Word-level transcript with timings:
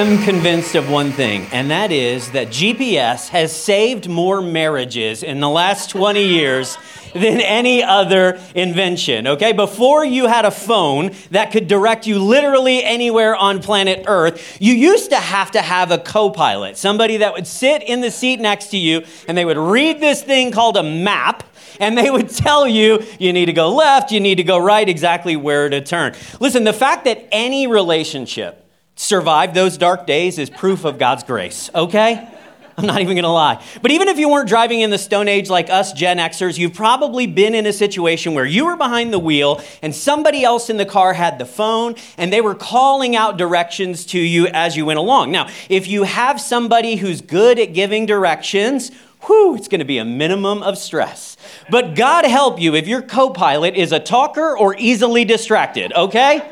Am 0.00 0.16
convinced 0.22 0.76
of 0.76 0.88
one 0.88 1.12
thing, 1.12 1.46
and 1.52 1.70
that 1.70 1.92
is 1.92 2.30
that 2.30 2.48
GPS 2.48 3.28
has 3.28 3.54
saved 3.54 4.08
more 4.08 4.40
marriages 4.40 5.22
in 5.22 5.40
the 5.40 5.48
last 5.50 5.90
20 5.90 6.26
years 6.26 6.78
than 7.12 7.38
any 7.42 7.82
other 7.82 8.40
invention. 8.54 9.26
Okay, 9.26 9.52
before 9.52 10.02
you 10.02 10.26
had 10.26 10.46
a 10.46 10.50
phone 10.50 11.10
that 11.32 11.52
could 11.52 11.68
direct 11.68 12.06
you 12.06 12.18
literally 12.18 12.82
anywhere 12.82 13.36
on 13.36 13.60
planet 13.60 14.04
Earth, 14.06 14.56
you 14.58 14.72
used 14.72 15.10
to 15.10 15.16
have 15.16 15.50
to 15.50 15.60
have 15.60 15.90
a 15.90 15.98
co 15.98 16.30
pilot, 16.30 16.78
somebody 16.78 17.18
that 17.18 17.34
would 17.34 17.46
sit 17.46 17.82
in 17.82 18.00
the 18.00 18.10
seat 18.10 18.40
next 18.40 18.68
to 18.68 18.78
you 18.78 19.04
and 19.28 19.36
they 19.36 19.44
would 19.44 19.58
read 19.58 20.00
this 20.00 20.22
thing 20.22 20.50
called 20.50 20.78
a 20.78 20.82
map 20.82 21.42
and 21.78 21.98
they 21.98 22.10
would 22.10 22.30
tell 22.30 22.66
you 22.66 23.04
you 23.18 23.34
need 23.34 23.46
to 23.46 23.52
go 23.52 23.74
left, 23.74 24.12
you 24.12 24.20
need 24.20 24.36
to 24.36 24.44
go 24.44 24.56
right, 24.56 24.88
exactly 24.88 25.36
where 25.36 25.68
to 25.68 25.82
turn. 25.82 26.14
Listen, 26.40 26.64
the 26.64 26.72
fact 26.72 27.04
that 27.04 27.28
any 27.30 27.66
relationship 27.66 28.59
survived 29.00 29.54
those 29.54 29.78
dark 29.78 30.06
days 30.06 30.38
is 30.38 30.50
proof 30.50 30.84
of 30.84 30.98
God's 30.98 31.22
grace, 31.22 31.70
okay? 31.74 32.28
I'm 32.76 32.84
not 32.84 33.00
even 33.00 33.16
gonna 33.16 33.32
lie. 33.32 33.62
But 33.80 33.92
even 33.92 34.08
if 34.08 34.18
you 34.18 34.28
weren't 34.28 34.48
driving 34.48 34.80
in 34.80 34.90
the 34.90 34.98
Stone 34.98 35.26
Age 35.26 35.48
like 35.48 35.70
us 35.70 35.94
Gen 35.94 36.18
Xers, 36.18 36.58
you've 36.58 36.74
probably 36.74 37.26
been 37.26 37.54
in 37.54 37.64
a 37.64 37.72
situation 37.72 38.34
where 38.34 38.44
you 38.44 38.66
were 38.66 38.76
behind 38.76 39.10
the 39.10 39.18
wheel 39.18 39.62
and 39.80 39.94
somebody 39.94 40.44
else 40.44 40.68
in 40.68 40.76
the 40.76 40.84
car 40.84 41.14
had 41.14 41.38
the 41.38 41.46
phone 41.46 41.94
and 42.18 42.30
they 42.30 42.42
were 42.42 42.54
calling 42.54 43.16
out 43.16 43.38
directions 43.38 44.04
to 44.06 44.18
you 44.18 44.46
as 44.48 44.76
you 44.76 44.84
went 44.84 44.98
along. 44.98 45.32
Now, 45.32 45.48
if 45.70 45.88
you 45.88 46.02
have 46.02 46.38
somebody 46.38 46.96
who's 46.96 47.22
good 47.22 47.58
at 47.58 47.72
giving 47.72 48.04
directions, 48.04 48.90
whew, 49.26 49.56
it's 49.56 49.68
gonna 49.68 49.86
be 49.86 49.98
a 49.98 50.04
minimum 50.04 50.62
of 50.62 50.76
stress. 50.76 51.38
But 51.70 51.94
God 51.94 52.26
help 52.26 52.60
you 52.60 52.74
if 52.74 52.86
your 52.86 53.00
co 53.00 53.30
pilot 53.30 53.76
is 53.76 53.92
a 53.92 53.98
talker 53.98 54.56
or 54.56 54.76
easily 54.76 55.24
distracted, 55.24 55.92
okay? 55.94 56.50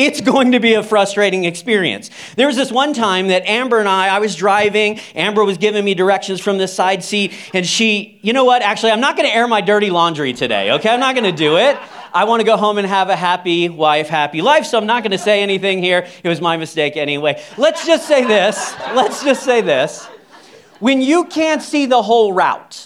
It's 0.00 0.20
going 0.22 0.52
to 0.52 0.60
be 0.60 0.74
a 0.74 0.82
frustrating 0.82 1.44
experience. 1.44 2.10
There 2.36 2.46
was 2.46 2.56
this 2.56 2.72
one 2.72 2.94
time 2.94 3.28
that 3.28 3.46
Amber 3.46 3.80
and 3.80 3.88
I, 3.88 4.08
I 4.08 4.18
was 4.18 4.34
driving, 4.34 4.98
Amber 5.14 5.44
was 5.44 5.58
giving 5.58 5.84
me 5.84 5.94
directions 5.94 6.40
from 6.40 6.56
the 6.56 6.66
side 6.66 7.04
seat, 7.04 7.34
and 7.52 7.66
she, 7.66 8.18
you 8.22 8.32
know 8.32 8.44
what? 8.44 8.62
Actually, 8.62 8.92
I'm 8.92 9.00
not 9.00 9.16
going 9.16 9.28
to 9.28 9.34
air 9.34 9.46
my 9.46 9.60
dirty 9.60 9.90
laundry 9.90 10.32
today, 10.32 10.72
okay? 10.72 10.88
I'm 10.88 11.00
not 11.00 11.14
going 11.14 11.30
to 11.30 11.36
do 11.36 11.58
it. 11.58 11.76
I 12.14 12.24
want 12.24 12.40
to 12.40 12.44
go 12.44 12.56
home 12.56 12.78
and 12.78 12.86
have 12.86 13.10
a 13.10 13.16
happy 13.16 13.68
wife, 13.68 14.08
happy 14.08 14.40
life, 14.40 14.64
so 14.64 14.78
I'm 14.78 14.86
not 14.86 15.02
going 15.02 15.12
to 15.12 15.18
say 15.18 15.42
anything 15.42 15.82
here. 15.82 16.08
It 16.24 16.28
was 16.28 16.40
my 16.40 16.56
mistake 16.56 16.96
anyway. 16.96 17.42
Let's 17.58 17.86
just 17.86 18.08
say 18.08 18.24
this. 18.24 18.74
Let's 18.94 19.22
just 19.22 19.44
say 19.44 19.60
this. 19.60 20.06
When 20.78 21.02
you 21.02 21.26
can't 21.26 21.60
see 21.60 21.84
the 21.84 22.00
whole 22.00 22.32
route, 22.32 22.79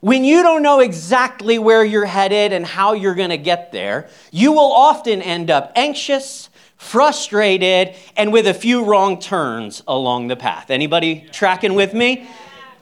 when 0.00 0.24
you 0.24 0.42
don't 0.42 0.62
know 0.62 0.80
exactly 0.80 1.58
where 1.58 1.84
you're 1.84 2.06
headed 2.06 2.52
and 2.52 2.64
how 2.64 2.94
you're 2.94 3.14
going 3.14 3.30
to 3.30 3.38
get 3.38 3.70
there, 3.70 4.08
you 4.30 4.52
will 4.52 4.72
often 4.72 5.20
end 5.20 5.50
up 5.50 5.72
anxious, 5.76 6.48
frustrated, 6.76 7.94
and 8.16 8.32
with 8.32 8.46
a 8.46 8.54
few 8.54 8.84
wrong 8.84 9.20
turns 9.20 9.82
along 9.86 10.28
the 10.28 10.36
path. 10.36 10.70
Anybody 10.70 11.28
tracking 11.32 11.74
with 11.74 11.92
me? 11.92 12.26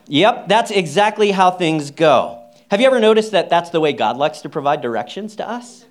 Yep, 0.07 0.47
that's 0.47 0.71
exactly 0.71 1.31
how 1.31 1.51
things 1.51 1.91
go. 1.91 2.41
Have 2.71 2.79
you 2.79 2.87
ever 2.87 2.99
noticed 2.99 3.31
that 3.31 3.49
that's 3.49 3.69
the 3.71 3.79
way 3.79 3.93
God 3.93 4.15
likes 4.15 4.41
to 4.41 4.49
provide 4.49 4.81
directions 4.81 5.35
to 5.37 5.47
us? 5.47 5.85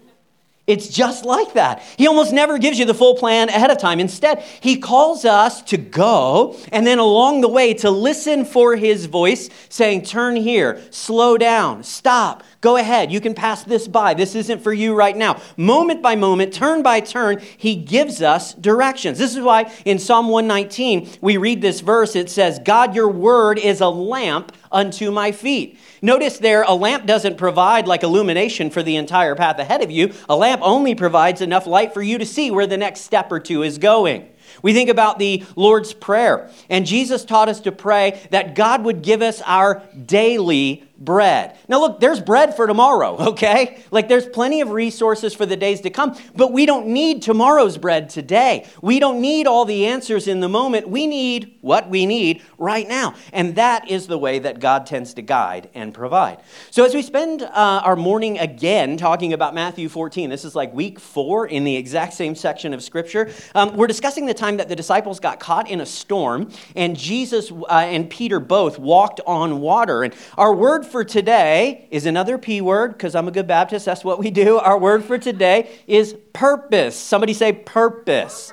It's 0.68 0.86
just 0.86 1.24
like 1.24 1.54
that. 1.54 1.82
He 1.96 2.06
almost 2.06 2.30
never 2.30 2.58
gives 2.58 2.78
you 2.78 2.84
the 2.84 2.92
full 2.92 3.14
plan 3.14 3.48
ahead 3.48 3.70
of 3.70 3.78
time. 3.78 4.00
Instead, 4.00 4.44
he 4.60 4.76
calls 4.76 5.24
us 5.24 5.62
to 5.62 5.78
go 5.78 6.56
and 6.70 6.86
then 6.86 6.98
along 6.98 7.40
the 7.40 7.48
way 7.48 7.72
to 7.74 7.90
listen 7.90 8.44
for 8.44 8.76
his 8.76 9.06
voice 9.06 9.48
saying, 9.70 10.02
Turn 10.02 10.36
here, 10.36 10.80
slow 10.90 11.38
down, 11.38 11.82
stop, 11.84 12.44
go 12.60 12.76
ahead. 12.76 13.12
You 13.12 13.20
can 13.20 13.34
pass 13.34 13.64
this 13.64 13.86
by. 13.88 14.14
This 14.14 14.34
isn't 14.34 14.62
for 14.62 14.72
you 14.72 14.94
right 14.94 15.16
now. 15.16 15.40
Moment 15.56 16.02
by 16.02 16.16
moment, 16.16 16.52
turn 16.52 16.82
by 16.82 17.00
turn, 17.00 17.40
he 17.56 17.76
gives 17.76 18.22
us 18.22 18.54
directions. 18.54 19.18
This 19.18 19.36
is 19.36 19.42
why 19.42 19.72
in 19.84 19.98
Psalm 19.98 20.28
119, 20.28 21.08
we 21.20 21.36
read 21.36 21.60
this 21.60 21.80
verse. 21.80 22.16
It 22.16 22.30
says, 22.30 22.58
God, 22.58 22.94
your 22.94 23.08
word 23.08 23.58
is 23.58 23.80
a 23.80 23.88
lamp 23.88 24.52
unto 24.70 25.10
my 25.10 25.32
feet. 25.32 25.78
Notice 26.02 26.38
there, 26.38 26.62
a 26.62 26.74
lamp 26.74 27.06
doesn't 27.06 27.38
provide 27.38 27.86
like 27.86 28.02
illumination 28.02 28.70
for 28.70 28.82
the 28.82 28.96
entire 28.96 29.34
path 29.34 29.58
ahead 29.58 29.82
of 29.82 29.90
you. 29.90 30.12
A 30.28 30.36
lamp 30.36 30.60
only 30.64 30.94
provides 30.94 31.40
enough 31.40 31.66
light 31.66 31.94
for 31.94 32.02
you 32.02 32.18
to 32.18 32.26
see 32.26 32.50
where 32.50 32.66
the 32.66 32.76
next 32.76 33.02
step 33.02 33.32
or 33.32 33.40
two 33.40 33.62
is 33.62 33.78
going. 33.78 34.28
We 34.62 34.72
think 34.72 34.88
about 34.88 35.18
the 35.18 35.44
Lord's 35.56 35.92
Prayer, 35.92 36.50
and 36.70 36.86
Jesus 36.86 37.24
taught 37.24 37.48
us 37.48 37.60
to 37.60 37.72
pray 37.72 38.20
that 38.30 38.54
God 38.54 38.84
would 38.84 39.02
give 39.02 39.22
us 39.22 39.42
our 39.44 39.82
daily 40.06 40.87
bread. 40.98 41.56
Now, 41.68 41.80
look, 41.80 42.00
there's 42.00 42.20
bread 42.20 42.56
for 42.56 42.66
tomorrow, 42.66 43.16
okay? 43.28 43.82
Like, 43.90 44.08
there's 44.08 44.26
plenty 44.26 44.60
of 44.60 44.70
resources 44.70 45.34
for 45.34 45.46
the 45.46 45.56
days 45.56 45.80
to 45.82 45.90
come, 45.90 46.16
but 46.34 46.52
we 46.52 46.66
don't 46.66 46.88
need 46.88 47.22
tomorrow's 47.22 47.78
bread 47.78 48.10
today. 48.10 48.66
We 48.82 48.98
don't 48.98 49.20
need 49.20 49.46
all 49.46 49.64
the 49.64 49.86
answers 49.86 50.26
in 50.26 50.40
the 50.40 50.48
moment. 50.48 50.88
We 50.88 51.06
need 51.06 51.58
what 51.60 51.88
we 51.88 52.06
need 52.06 52.42
right 52.58 52.88
now. 52.88 53.14
And 53.32 53.54
that 53.56 53.88
is 53.90 54.06
the 54.06 54.18
way 54.18 54.38
that 54.40 54.58
God 54.60 54.86
tends 54.86 55.14
to 55.14 55.22
guide 55.22 55.70
and 55.74 55.94
provide. 55.94 56.40
So, 56.70 56.84
as 56.84 56.94
we 56.94 57.02
spend 57.02 57.42
uh, 57.42 57.82
our 57.84 57.96
morning 57.96 58.38
again 58.38 58.96
talking 58.96 59.32
about 59.32 59.54
Matthew 59.54 59.88
14, 59.88 60.30
this 60.30 60.44
is 60.44 60.54
like 60.54 60.72
week 60.74 60.98
four 60.98 61.46
in 61.46 61.64
the 61.64 61.76
exact 61.76 62.14
same 62.14 62.34
section 62.34 62.74
of 62.74 62.82
Scripture, 62.82 63.30
um, 63.54 63.76
we're 63.76 63.86
discussing 63.86 64.26
the 64.26 64.34
time 64.34 64.56
that 64.56 64.68
the 64.68 64.76
disciples 64.76 65.20
got 65.20 65.40
caught 65.40 65.70
in 65.70 65.80
a 65.80 65.86
storm, 65.86 66.50
and 66.74 66.96
Jesus 66.96 67.52
uh, 67.52 67.66
and 67.68 68.10
Peter 68.10 68.40
both 68.40 68.78
walked 68.78 69.20
on 69.26 69.60
water. 69.60 70.02
And 70.02 70.14
our 70.36 70.54
word 70.54 70.86
for 70.88 71.04
today 71.04 71.86
is 71.90 72.06
another 72.06 72.38
P 72.38 72.60
word, 72.60 72.92
because 72.92 73.14
I'm 73.14 73.28
a 73.28 73.30
good 73.30 73.46
Baptist, 73.46 73.84
that's 73.84 74.04
what 74.04 74.18
we 74.18 74.30
do. 74.30 74.58
Our 74.58 74.78
word 74.78 75.04
for 75.04 75.18
today 75.18 75.70
is 75.86 76.16
purpose. 76.32 76.96
Somebody 76.96 77.34
say 77.34 77.52
purpose. 77.52 78.52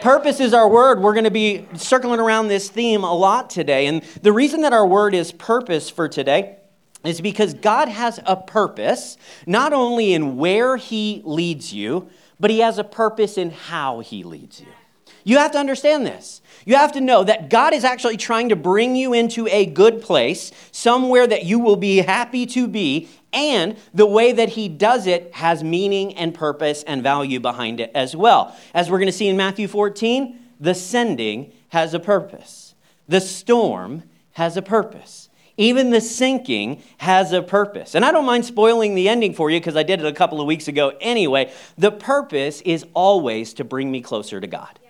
Purpose 0.00 0.40
is 0.40 0.52
our 0.52 0.68
word. 0.68 1.00
We're 1.00 1.14
going 1.14 1.24
to 1.24 1.30
be 1.30 1.66
circling 1.74 2.20
around 2.20 2.48
this 2.48 2.68
theme 2.68 3.04
a 3.04 3.14
lot 3.14 3.48
today. 3.48 3.86
And 3.86 4.02
the 4.22 4.32
reason 4.32 4.62
that 4.62 4.72
our 4.72 4.86
word 4.86 5.14
is 5.14 5.32
purpose 5.32 5.88
for 5.88 6.08
today 6.08 6.58
is 7.04 7.20
because 7.20 7.54
God 7.54 7.88
has 7.88 8.20
a 8.26 8.36
purpose, 8.36 9.16
not 9.46 9.72
only 9.72 10.12
in 10.12 10.36
where 10.36 10.76
He 10.76 11.22
leads 11.24 11.72
you, 11.72 12.08
but 12.40 12.50
He 12.50 12.60
has 12.60 12.78
a 12.78 12.84
purpose 12.84 13.38
in 13.38 13.50
how 13.50 14.00
He 14.00 14.24
leads 14.24 14.60
you. 14.60 14.66
You 15.24 15.38
have 15.38 15.52
to 15.52 15.58
understand 15.58 16.06
this. 16.06 16.42
You 16.66 16.76
have 16.76 16.92
to 16.92 17.00
know 17.00 17.24
that 17.24 17.50
God 17.50 17.74
is 17.74 17.84
actually 17.84 18.16
trying 18.18 18.50
to 18.50 18.56
bring 18.56 18.94
you 18.94 19.12
into 19.12 19.46
a 19.48 19.66
good 19.66 20.02
place, 20.02 20.52
somewhere 20.70 21.26
that 21.26 21.44
you 21.44 21.58
will 21.58 21.76
be 21.76 21.98
happy 21.98 22.46
to 22.46 22.68
be, 22.68 23.08
and 23.32 23.76
the 23.92 24.06
way 24.06 24.32
that 24.32 24.50
He 24.50 24.68
does 24.68 25.06
it 25.06 25.34
has 25.34 25.64
meaning 25.64 26.14
and 26.14 26.34
purpose 26.34 26.82
and 26.84 27.02
value 27.02 27.40
behind 27.40 27.80
it 27.80 27.90
as 27.94 28.14
well. 28.14 28.56
As 28.72 28.90
we're 28.90 28.98
going 28.98 29.06
to 29.06 29.12
see 29.12 29.28
in 29.28 29.36
Matthew 29.36 29.66
14, 29.66 30.38
the 30.60 30.74
sending 30.74 31.52
has 31.70 31.94
a 31.94 32.00
purpose, 32.00 32.74
the 33.08 33.20
storm 33.20 34.04
has 34.32 34.56
a 34.56 34.62
purpose. 34.62 35.28
Even 35.56 35.90
the 35.90 36.00
sinking 36.00 36.82
has 36.98 37.32
a 37.32 37.40
purpose. 37.40 37.94
And 37.94 38.04
I 38.04 38.10
don't 38.10 38.24
mind 38.24 38.44
spoiling 38.44 38.96
the 38.96 39.08
ending 39.08 39.34
for 39.34 39.50
you 39.50 39.60
because 39.60 39.76
I 39.76 39.84
did 39.84 40.00
it 40.00 40.06
a 40.06 40.12
couple 40.12 40.40
of 40.40 40.48
weeks 40.48 40.66
ago 40.66 40.92
anyway. 41.00 41.52
The 41.78 41.92
purpose 41.92 42.60
is 42.62 42.84
always 42.92 43.54
to 43.54 43.64
bring 43.64 43.88
me 43.88 44.00
closer 44.00 44.40
to 44.40 44.48
God. 44.48 44.80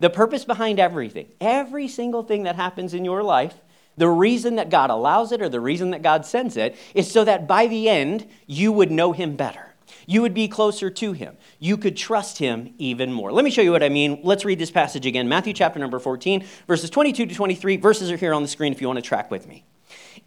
The 0.00 0.10
purpose 0.10 0.44
behind 0.44 0.78
everything, 0.78 1.28
every 1.40 1.88
single 1.88 2.22
thing 2.22 2.44
that 2.44 2.56
happens 2.56 2.94
in 2.94 3.04
your 3.04 3.22
life, 3.22 3.54
the 3.96 4.08
reason 4.08 4.56
that 4.56 4.70
God 4.70 4.90
allows 4.90 5.32
it 5.32 5.42
or 5.42 5.48
the 5.48 5.60
reason 5.60 5.90
that 5.90 6.02
God 6.02 6.24
sends 6.24 6.56
it 6.56 6.76
is 6.94 7.10
so 7.10 7.24
that 7.24 7.48
by 7.48 7.66
the 7.66 7.88
end, 7.88 8.26
you 8.46 8.70
would 8.70 8.92
know 8.92 9.12
Him 9.12 9.34
better. 9.34 9.74
You 10.06 10.22
would 10.22 10.34
be 10.34 10.48
closer 10.48 10.88
to 10.88 11.12
Him. 11.12 11.36
You 11.58 11.76
could 11.76 11.96
trust 11.96 12.38
Him 12.38 12.74
even 12.78 13.12
more. 13.12 13.32
Let 13.32 13.44
me 13.44 13.50
show 13.50 13.62
you 13.62 13.72
what 13.72 13.82
I 13.82 13.88
mean. 13.88 14.20
Let's 14.22 14.44
read 14.44 14.58
this 14.58 14.70
passage 14.70 15.04
again 15.04 15.28
Matthew 15.28 15.52
chapter 15.52 15.78
number 15.80 15.98
14, 15.98 16.44
verses 16.66 16.90
22 16.90 17.26
to 17.26 17.34
23. 17.34 17.76
Verses 17.76 18.10
are 18.10 18.16
here 18.16 18.32
on 18.32 18.42
the 18.42 18.48
screen 18.48 18.72
if 18.72 18.80
you 18.80 18.86
want 18.86 18.98
to 18.98 19.02
track 19.02 19.30
with 19.30 19.48
me. 19.48 19.64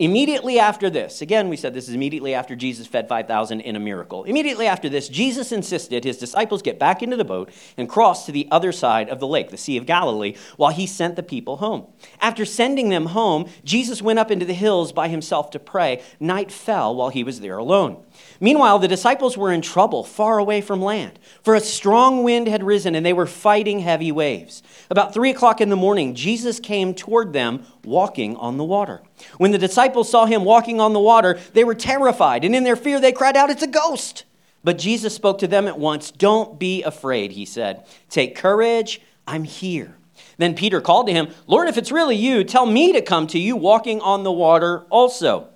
Immediately 0.01 0.57
after 0.57 0.89
this, 0.89 1.21
again, 1.21 1.48
we 1.48 1.56
said 1.56 1.75
this 1.75 1.88
is 1.88 1.94
immediately 1.94 2.33
after 2.33 2.56
Jesus 2.56 2.88
fed 2.88 3.07
5,000 3.07 3.62
in 3.62 3.75
a 3.75 3.80
miracle. 3.80 4.24
Immediately 4.24 4.65
after 4.65 4.89
this, 4.89 5.07
Jesus 5.07 5.51
insisted 5.51 6.03
his 6.03 6.18
disciples 6.18 6.63
get 6.63 6.80
back 6.80 7.03
into 7.03 7.15
the 7.15 7.24
boat 7.24 7.51
and 7.77 7.88
cross 7.88 8.25
to 8.25 8.31
the 8.31 8.48
other 8.50 8.71
side 8.71 9.09
of 9.09 9.19
the 9.19 9.27
lake, 9.27 9.51
the 9.51 9.57
Sea 9.57 9.77
of 9.77 9.86
Galilee, 9.86 10.33
while 10.57 10.71
he 10.71 10.88
sent 10.88 11.18
the 11.18 11.21
people 11.21 11.57
home. 11.57 11.86
After 12.19 12.45
sending 12.45 12.89
them 12.89 13.06
home, 13.06 13.48
Jesus 13.63 14.01
went 14.01 14.18
up 14.18 14.31
into 14.31 14.44
the 14.44 14.56
hills 14.56 14.92
by 14.92 15.07
himself 15.07 15.51
to 15.51 15.59
pray. 15.59 16.01
Night 16.19 16.51
fell 16.51 16.95
while 16.95 17.09
he 17.09 17.24
was 17.24 17.39
there 17.39 17.59
alone. 17.59 18.03
Meanwhile, 18.40 18.80
the 18.80 18.88
disciples 18.88 19.38
were 19.38 19.52
in 19.52 19.62
trouble 19.62 20.04
far 20.04 20.40
away 20.40 20.62
from 20.62 20.82
land, 20.82 21.20
for 21.44 21.54
a 21.54 21.60
strong 21.60 22.24
wind 22.24 22.48
had 22.48 22.64
risen 22.64 22.96
and 22.96 23.06
they 23.06 23.14
were 23.14 23.28
fighting 23.28 23.80
heavy 23.80 24.12
waves. 24.12 24.64
About 24.90 25.14
three 25.14 25.30
o'clock 25.30 25.62
in 25.62 25.70
the 25.70 25.76
morning, 25.76 26.16
Jesus 26.16 26.60
came 26.60 26.94
toward 26.94 27.34
them 27.34 27.66
walking 27.84 28.36
on 28.38 28.58
the 28.58 28.64
water. 28.64 29.02
When 29.38 29.52
the 29.52 29.58
disciples 29.58 30.10
saw 30.10 30.26
him 30.26 30.44
walking 30.44 30.82
on 30.82 30.94
the 30.94 31.00
water, 31.00 31.40
they 31.54 31.64
were 31.64 31.76
terrified, 31.76 32.44
and 32.44 32.56
in 32.56 32.64
their 32.64 32.76
fear 32.76 33.00
they 33.00 33.12
cried 33.12 33.38
out, 33.38 33.50
It's 33.50 33.64
a 33.64 33.68
ghost! 33.68 34.26
But 34.64 34.78
Jesus 34.78 35.16
spoke 35.16 35.40
to 35.40 35.48
them 35.48 35.68
at 35.68 35.80
once. 35.80 36.12
Don't 36.12 36.60
be 36.60 36.84
afraid, 36.84 37.32
he 37.32 37.46
said. 37.46 37.86
Take 38.10 38.36
courage, 38.36 39.02
I'm 39.28 39.44
here. 39.44 39.98
Then 40.38 40.56
Peter 40.56 40.82
called 40.82 41.08
to 41.08 41.14
him, 41.14 41.30
Lord, 41.48 41.68
if 41.68 41.78
it's 41.78 41.92
really 41.92 42.16
you, 42.16 42.44
tell 42.44 42.66
me 42.66 42.94
to 42.94 43.02
come 43.02 43.28
to 43.28 43.40
you 43.40 43.56
walking 43.56 44.02
on 44.02 44.24
the 44.24 44.32
water 44.32 44.86
also. 44.90 45.50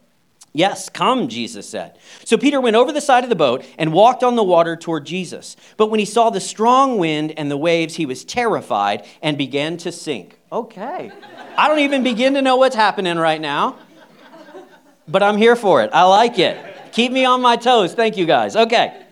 Yes, 0.56 0.88
come, 0.88 1.28
Jesus 1.28 1.68
said. 1.68 1.98
So 2.24 2.38
Peter 2.38 2.62
went 2.62 2.78
over 2.78 2.94
the 2.94 3.02
side 3.02 3.26
of 3.26 3.30
the 3.30 3.36
boat 3.36 3.66
and 3.78 3.92
walked 3.92 4.24
on 4.24 4.38
the 4.38 4.44
water 4.44 4.78
toward 4.78 5.06
Jesus. 5.06 5.58
But 5.76 5.88
when 5.88 6.00
he 6.00 6.06
saw 6.06 6.30
the 6.30 6.40
strong 6.40 6.98
wind 6.98 7.34
and 7.36 7.52
the 7.52 7.58
waves, 7.58 7.96
he 7.96 8.06
was 8.06 8.24
terrified 8.24 9.06
and 9.22 9.38
began 9.38 9.76
to 9.76 9.92
sink. 9.92 10.40
Okay. 10.54 11.12
I 11.58 11.68
don't 11.68 11.80
even 11.80 12.04
begin 12.04 12.36
to 12.36 12.42
know 12.42 12.56
what's 12.56 12.76
happening 12.76 13.18
right 13.18 13.42
now, 13.42 13.78
but 15.10 15.22
I'm 15.22 15.36
here 15.36 15.58
for 15.58 15.84
it. 15.84 15.90
I 15.92 16.04
like 16.04 16.40
it. 16.40 16.58
Keep 16.94 17.12
me 17.12 17.26
on 17.26 17.42
my 17.42 17.58
toes. 17.58 17.94
Thank 17.94 18.16
you 18.16 18.26
guys. 18.26 18.56
Okay. 18.56 19.04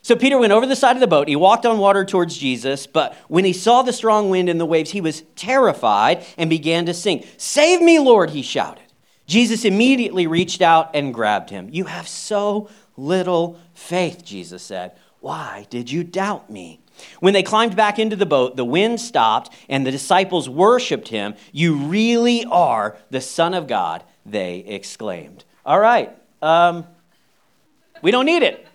So 0.00 0.16
Peter 0.16 0.38
went 0.38 0.54
over 0.54 0.64
the 0.64 0.74
side 0.74 0.96
of 0.96 1.00
the 1.00 1.06
boat. 1.06 1.28
He 1.28 1.36
walked 1.36 1.66
on 1.66 1.76
water 1.78 2.06
towards 2.06 2.38
Jesus, 2.38 2.86
but 2.86 3.14
when 3.28 3.44
he 3.44 3.52
saw 3.52 3.82
the 3.82 3.92
strong 3.92 4.30
wind 4.30 4.48
and 4.48 4.58
the 4.58 4.64
waves, 4.64 4.92
he 4.92 5.02
was 5.02 5.20
terrified 5.36 6.24
and 6.38 6.48
began 6.48 6.86
to 6.86 6.94
sink. 6.94 7.28
Save 7.36 7.82
me, 7.82 7.98
Lord, 7.98 8.30
he 8.30 8.40
shouted. 8.40 8.87
Jesus 9.28 9.64
immediately 9.64 10.26
reached 10.26 10.62
out 10.62 10.90
and 10.94 11.14
grabbed 11.14 11.50
him. 11.50 11.68
You 11.70 11.84
have 11.84 12.08
so 12.08 12.68
little 12.96 13.60
faith, 13.74 14.24
Jesus 14.24 14.62
said. 14.62 14.92
Why 15.20 15.66
did 15.70 15.90
you 15.90 16.02
doubt 16.02 16.50
me? 16.50 16.80
When 17.20 17.34
they 17.34 17.42
climbed 17.42 17.76
back 17.76 17.98
into 17.98 18.16
the 18.16 18.26
boat, 18.26 18.56
the 18.56 18.64
wind 18.64 19.00
stopped 19.00 19.52
and 19.68 19.86
the 19.86 19.90
disciples 19.90 20.48
worshiped 20.48 21.08
him. 21.08 21.34
You 21.52 21.76
really 21.76 22.44
are 22.46 22.96
the 23.10 23.20
Son 23.20 23.54
of 23.54 23.66
God, 23.66 24.02
they 24.26 24.58
exclaimed. 24.60 25.44
All 25.64 25.78
right, 25.78 26.16
um, 26.42 26.86
we 28.02 28.10
don't 28.10 28.26
need 28.26 28.42
it. 28.42 28.67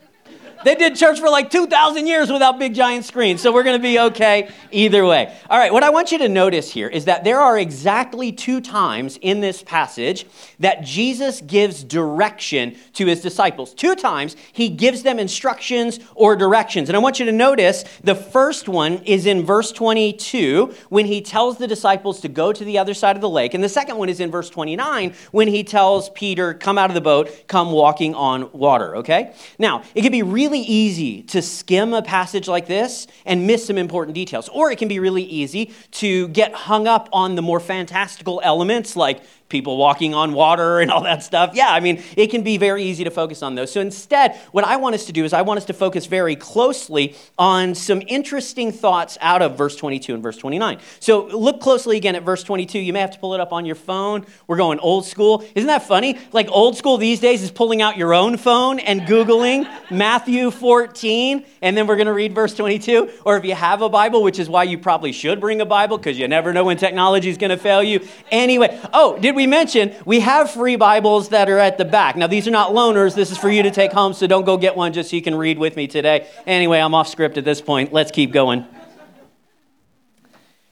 They 0.63 0.75
did 0.75 0.95
church 0.95 1.19
for 1.19 1.29
like 1.29 1.49
2,000 1.49 2.07
years 2.07 2.31
without 2.31 2.59
big 2.59 2.73
giant 2.73 3.05
screens, 3.05 3.41
so 3.41 3.51
we're 3.51 3.63
going 3.63 3.79
to 3.79 3.83
be 3.83 3.99
okay 3.99 4.49
either 4.71 5.05
way. 5.05 5.35
All 5.49 5.57
right, 5.57 5.73
what 5.73 5.83
I 5.83 5.89
want 5.89 6.11
you 6.11 6.17
to 6.19 6.29
notice 6.29 6.71
here 6.71 6.87
is 6.87 7.05
that 7.05 7.23
there 7.23 7.39
are 7.39 7.57
exactly 7.57 8.31
two 8.31 8.61
times 8.61 9.17
in 9.21 9.41
this 9.41 9.63
passage 9.63 10.25
that 10.59 10.83
Jesus 10.83 11.41
gives 11.41 11.83
direction 11.83 12.75
to 12.93 13.05
his 13.05 13.21
disciples. 13.21 13.73
Two 13.73 13.95
times 13.95 14.35
he 14.51 14.69
gives 14.69 15.03
them 15.03 15.19
instructions 15.19 15.99
or 16.15 16.35
directions. 16.35 16.89
And 16.89 16.95
I 16.95 16.99
want 16.99 17.19
you 17.19 17.25
to 17.25 17.31
notice 17.31 17.83
the 18.03 18.15
first 18.15 18.69
one 18.69 18.99
is 19.03 19.25
in 19.25 19.45
verse 19.45 19.71
22 19.71 20.73
when 20.89 21.05
he 21.05 21.21
tells 21.21 21.57
the 21.57 21.67
disciples 21.67 22.21
to 22.21 22.27
go 22.27 22.53
to 22.53 22.63
the 22.63 22.77
other 22.77 22.93
side 22.93 23.15
of 23.15 23.21
the 23.21 23.29
lake. 23.29 23.53
And 23.53 23.63
the 23.63 23.69
second 23.69 23.97
one 23.97 24.09
is 24.09 24.19
in 24.19 24.31
verse 24.31 24.49
29 24.49 25.13
when 25.31 25.47
he 25.47 25.63
tells 25.63 26.09
Peter, 26.11 26.53
come 26.53 26.77
out 26.77 26.89
of 26.89 26.93
the 26.93 27.01
boat, 27.01 27.47
come 27.47 27.71
walking 27.71 28.15
on 28.15 28.51
water, 28.51 28.97
okay? 28.97 29.33
Now, 29.57 29.83
it 29.95 30.01
can 30.01 30.11
be 30.11 30.23
really 30.23 30.52
really 30.53 30.65
easy 30.67 31.23
to 31.23 31.41
skim 31.41 31.95
a 31.95 32.01
passage 32.03 32.47
like 32.47 32.67
this 32.67 33.07
and 33.25 33.47
miss 33.47 33.65
some 33.65 33.75
important 33.75 34.13
details. 34.13 34.47
Or 34.49 34.69
it 34.69 34.77
can 34.77 34.87
be 34.87 34.99
really 34.99 35.23
easy 35.23 35.73
to 35.93 36.27
get 36.27 36.53
hung 36.53 36.87
up 36.87 37.09
on 37.11 37.33
the 37.33 37.41
more 37.41 37.59
fantastical 37.59 38.39
elements 38.43 38.95
like 38.95 39.23
people 39.53 39.77
walking 39.77 40.13
on 40.13 40.33
water 40.33 40.79
and 40.79 40.91
all 40.91 41.03
that 41.03 41.23
stuff. 41.23 41.51
Yeah, 41.53 41.69
I 41.69 41.79
mean, 41.79 42.03
it 42.17 42.27
can 42.27 42.41
be 42.41 42.57
very 42.57 42.83
easy 42.83 43.03
to 43.05 43.11
focus 43.11 43.43
on 43.43 43.55
those. 43.55 43.71
So 43.71 43.79
instead, 43.79 44.35
what 44.51 44.65
I 44.65 44.75
want 44.77 44.95
us 44.95 45.05
to 45.05 45.13
do 45.13 45.23
is 45.23 45.31
I 45.31 45.43
want 45.43 45.59
us 45.59 45.65
to 45.65 45.73
focus 45.73 46.07
very 46.07 46.35
closely 46.35 47.15
on 47.37 47.75
some 47.75 48.01
interesting 48.07 48.71
thoughts 48.71 49.17
out 49.21 49.41
of 49.41 49.55
verse 49.55 49.75
22 49.75 50.15
and 50.15 50.23
verse 50.23 50.37
29. 50.37 50.79
So 50.99 51.27
look 51.27 51.61
closely 51.61 51.97
again 51.97 52.15
at 52.15 52.23
verse 52.23 52.43
22. 52.43 52.79
You 52.79 52.91
may 52.91 52.99
have 52.99 53.11
to 53.11 53.19
pull 53.19 53.35
it 53.35 53.39
up 53.39 53.53
on 53.53 53.65
your 53.65 53.75
phone. 53.75 54.25
We're 54.47 54.57
going 54.57 54.79
old 54.79 55.05
school. 55.05 55.45
Isn't 55.53 55.67
that 55.67 55.83
funny? 55.83 56.17
Like 56.31 56.49
old 56.49 56.75
school 56.75 56.97
these 56.97 57.19
days 57.19 57.43
is 57.43 57.51
pulling 57.51 57.83
out 57.83 57.95
your 57.95 58.15
own 58.15 58.37
phone 58.37 58.79
and 58.79 59.01
Googling 59.01 59.69
Matthew 59.91 60.49
14, 60.49 61.45
and 61.61 61.77
then 61.77 61.85
we're 61.85 61.95
going 61.95 62.07
to 62.07 62.13
read 62.13 62.33
verse 62.33 62.55
22. 62.55 63.11
Or 63.23 63.37
if 63.37 63.45
you 63.45 63.53
have 63.53 63.83
a 63.83 63.89
Bible, 63.89 64.23
which 64.23 64.39
is 64.39 64.49
why 64.49 64.63
you 64.63 64.79
probably 64.79 65.11
should 65.11 65.39
bring 65.39 65.61
a 65.61 65.65
Bible 65.65 65.97
because 65.99 66.17
you 66.17 66.27
never 66.27 66.51
know 66.53 66.63
when 66.63 66.77
technology 66.77 67.29
is 67.29 67.37
going 67.37 67.51
to 67.51 67.57
fail 67.57 67.83
you. 67.83 68.05
Anyway, 68.31 68.79
oh, 68.93 69.19
did 69.19 69.35
we 69.35 69.42
we 69.43 69.47
mentioned, 69.47 69.93
we 70.05 70.21
have 70.21 70.51
free 70.51 70.77
Bibles 70.77 71.27
that 71.29 71.49
are 71.49 71.59
at 71.59 71.77
the 71.77 71.83
back. 71.83 72.15
Now, 72.15 72.27
these 72.27 72.47
are 72.47 72.51
not 72.51 72.71
loaners. 72.71 73.13
This 73.13 73.29
is 73.29 73.37
for 73.37 73.49
you 73.49 73.63
to 73.63 73.71
take 73.71 73.91
home, 73.91 74.13
so 74.13 74.25
don't 74.25 74.45
go 74.45 74.55
get 74.55 74.77
one 74.77 74.93
just 74.93 75.09
so 75.09 75.17
you 75.17 75.21
can 75.21 75.35
read 75.35 75.59
with 75.59 75.75
me 75.75 75.85
today. 75.85 76.29
Anyway, 76.47 76.79
I'm 76.79 76.95
off 76.95 77.09
script 77.09 77.37
at 77.37 77.43
this 77.43 77.59
point. 77.59 77.91
Let's 77.91 78.09
keep 78.09 78.31
going. 78.31 78.65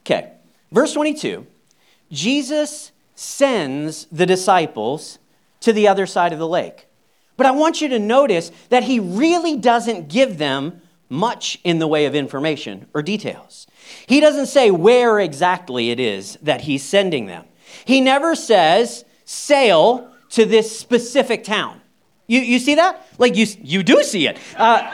Okay, 0.06 0.32
verse 0.70 0.94
22 0.94 1.46
Jesus 2.10 2.92
sends 3.14 4.06
the 4.06 4.24
disciples 4.24 5.18
to 5.60 5.74
the 5.74 5.86
other 5.86 6.06
side 6.06 6.32
of 6.32 6.38
the 6.38 6.48
lake. 6.48 6.86
But 7.36 7.44
I 7.44 7.50
want 7.50 7.82
you 7.82 7.88
to 7.88 7.98
notice 7.98 8.50
that 8.70 8.84
he 8.84 8.98
really 8.98 9.54
doesn't 9.54 10.08
give 10.08 10.38
them 10.38 10.80
much 11.10 11.58
in 11.62 11.78
the 11.78 11.86
way 11.86 12.06
of 12.06 12.14
information 12.14 12.86
or 12.94 13.02
details. 13.02 13.66
He 14.06 14.18
doesn't 14.18 14.46
say 14.46 14.70
where 14.70 15.20
exactly 15.20 15.90
it 15.90 16.00
is 16.00 16.38
that 16.40 16.62
he's 16.62 16.82
sending 16.82 17.26
them. 17.26 17.44
He 17.84 18.00
never 18.00 18.34
says, 18.34 19.04
sail 19.24 20.12
to 20.30 20.44
this 20.44 20.78
specific 20.78 21.44
town. 21.44 21.80
You, 22.26 22.40
you 22.40 22.58
see 22.58 22.76
that? 22.76 23.06
Like, 23.18 23.36
you, 23.36 23.46
you 23.62 23.82
do 23.82 24.02
see 24.02 24.26
it. 24.26 24.38
Uh, 24.56 24.88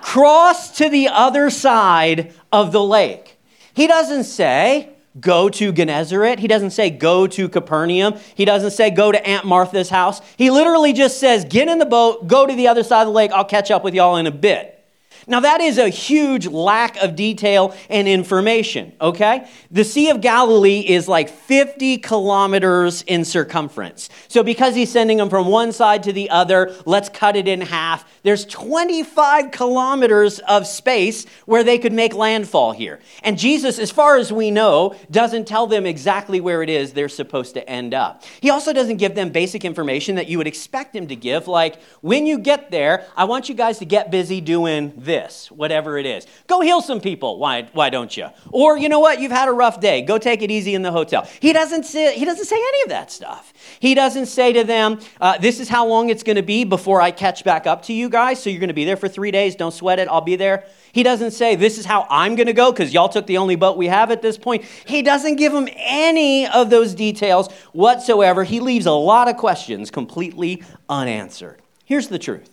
cross 0.00 0.76
to 0.78 0.88
the 0.88 1.08
other 1.08 1.50
side 1.50 2.34
of 2.50 2.72
the 2.72 2.82
lake. 2.82 3.38
He 3.74 3.86
doesn't 3.86 4.24
say, 4.24 4.90
go 5.20 5.48
to 5.50 5.72
Gennesaret. 5.72 6.38
He 6.38 6.48
doesn't 6.48 6.70
say, 6.70 6.90
go 6.90 7.26
to 7.26 7.48
Capernaum. 7.48 8.14
He 8.34 8.44
doesn't 8.44 8.72
say, 8.72 8.90
go 8.90 9.12
to 9.12 9.26
Aunt 9.26 9.44
Martha's 9.44 9.90
house. 9.90 10.20
He 10.36 10.50
literally 10.50 10.92
just 10.92 11.20
says, 11.20 11.44
get 11.44 11.68
in 11.68 11.78
the 11.78 11.86
boat, 11.86 12.26
go 12.26 12.46
to 12.46 12.54
the 12.54 12.68
other 12.68 12.82
side 12.82 13.02
of 13.02 13.08
the 13.08 13.12
lake. 13.12 13.30
I'll 13.32 13.44
catch 13.44 13.70
up 13.70 13.84
with 13.84 13.94
y'all 13.94 14.16
in 14.16 14.26
a 14.26 14.32
bit. 14.32 14.81
Now, 15.26 15.40
that 15.40 15.60
is 15.60 15.78
a 15.78 15.88
huge 15.88 16.46
lack 16.46 16.96
of 16.96 17.14
detail 17.14 17.74
and 17.88 18.08
information, 18.08 18.92
okay? 19.00 19.48
The 19.70 19.84
Sea 19.84 20.10
of 20.10 20.20
Galilee 20.20 20.80
is 20.80 21.06
like 21.06 21.28
50 21.28 21.98
kilometers 21.98 23.02
in 23.02 23.24
circumference. 23.24 24.10
So, 24.26 24.42
because 24.42 24.74
he's 24.74 24.90
sending 24.90 25.18
them 25.18 25.30
from 25.30 25.46
one 25.46 25.72
side 25.72 26.02
to 26.04 26.12
the 26.12 26.30
other, 26.30 26.74
let's 26.86 27.08
cut 27.08 27.36
it 27.36 27.46
in 27.46 27.60
half. 27.60 28.04
There's 28.24 28.44
25 28.46 29.52
kilometers 29.52 30.40
of 30.40 30.66
space 30.66 31.26
where 31.46 31.62
they 31.62 31.78
could 31.78 31.92
make 31.92 32.14
landfall 32.14 32.72
here. 32.72 33.00
And 33.22 33.38
Jesus, 33.38 33.78
as 33.78 33.90
far 33.90 34.16
as 34.16 34.32
we 34.32 34.50
know, 34.50 34.96
doesn't 35.10 35.46
tell 35.46 35.66
them 35.68 35.86
exactly 35.86 36.40
where 36.40 36.62
it 36.62 36.70
is 36.70 36.92
they're 36.92 37.08
supposed 37.08 37.54
to 37.54 37.68
end 37.68 37.94
up. 37.94 38.24
He 38.40 38.50
also 38.50 38.72
doesn't 38.72 38.96
give 38.96 39.14
them 39.14 39.30
basic 39.30 39.64
information 39.64 40.16
that 40.16 40.28
you 40.28 40.38
would 40.38 40.46
expect 40.48 40.96
him 40.96 41.06
to 41.08 41.16
give, 41.16 41.46
like, 41.46 41.80
when 42.00 42.26
you 42.26 42.38
get 42.38 42.70
there, 42.72 43.06
I 43.16 43.24
want 43.24 43.48
you 43.48 43.54
guys 43.54 43.78
to 43.78 43.84
get 43.84 44.10
busy 44.10 44.40
doing 44.40 44.92
this 44.96 45.11
this, 45.12 45.50
whatever 45.50 45.98
it 45.98 46.06
is. 46.06 46.26
Go 46.46 46.62
heal 46.62 46.80
some 46.80 46.98
people. 46.98 47.38
Why, 47.38 47.68
why 47.74 47.90
don't 47.90 48.16
you? 48.16 48.28
Or 48.50 48.78
you 48.78 48.88
know 48.88 48.98
what? 48.98 49.20
You've 49.20 49.30
had 49.30 49.46
a 49.46 49.52
rough 49.52 49.78
day. 49.78 50.00
Go 50.00 50.16
take 50.16 50.40
it 50.40 50.50
easy 50.50 50.74
in 50.74 50.80
the 50.80 50.90
hotel. 50.90 51.28
He 51.38 51.52
doesn't 51.52 51.84
say, 51.84 52.18
he 52.18 52.24
doesn't 52.24 52.46
say 52.46 52.56
any 52.56 52.82
of 52.84 52.88
that 52.88 53.12
stuff. 53.12 53.52
He 53.78 53.94
doesn't 53.94 54.26
say 54.26 54.54
to 54.54 54.64
them, 54.64 55.00
uh, 55.20 55.36
this 55.36 55.60
is 55.60 55.68
how 55.68 55.86
long 55.86 56.08
it's 56.08 56.22
going 56.22 56.36
to 56.36 56.42
be 56.42 56.64
before 56.64 57.02
I 57.02 57.10
catch 57.10 57.44
back 57.44 57.66
up 57.66 57.82
to 57.82 57.92
you 57.92 58.08
guys. 58.08 58.42
So 58.42 58.48
you're 58.48 58.58
going 58.58 58.68
to 58.68 58.74
be 58.74 58.86
there 58.86 58.96
for 58.96 59.08
three 59.08 59.30
days. 59.30 59.54
Don't 59.54 59.74
sweat 59.74 59.98
it. 59.98 60.08
I'll 60.08 60.22
be 60.22 60.36
there. 60.36 60.64
He 60.92 61.02
doesn't 61.02 61.32
say, 61.32 61.56
this 61.56 61.76
is 61.76 61.84
how 61.84 62.06
I'm 62.08 62.34
going 62.34 62.46
to 62.46 62.54
go 62.54 62.72
because 62.72 62.94
y'all 62.94 63.10
took 63.10 63.26
the 63.26 63.36
only 63.36 63.56
boat 63.56 63.76
we 63.76 63.88
have 63.88 64.10
at 64.10 64.22
this 64.22 64.38
point. 64.38 64.64
He 64.86 65.02
doesn't 65.02 65.36
give 65.36 65.52
them 65.52 65.68
any 65.76 66.46
of 66.46 66.70
those 66.70 66.94
details 66.94 67.52
whatsoever. 67.72 68.44
He 68.44 68.60
leaves 68.60 68.86
a 68.86 68.92
lot 68.92 69.28
of 69.28 69.36
questions 69.36 69.90
completely 69.90 70.62
unanswered. 70.88 71.60
Here's 71.84 72.08
the 72.08 72.18
truth 72.18 72.51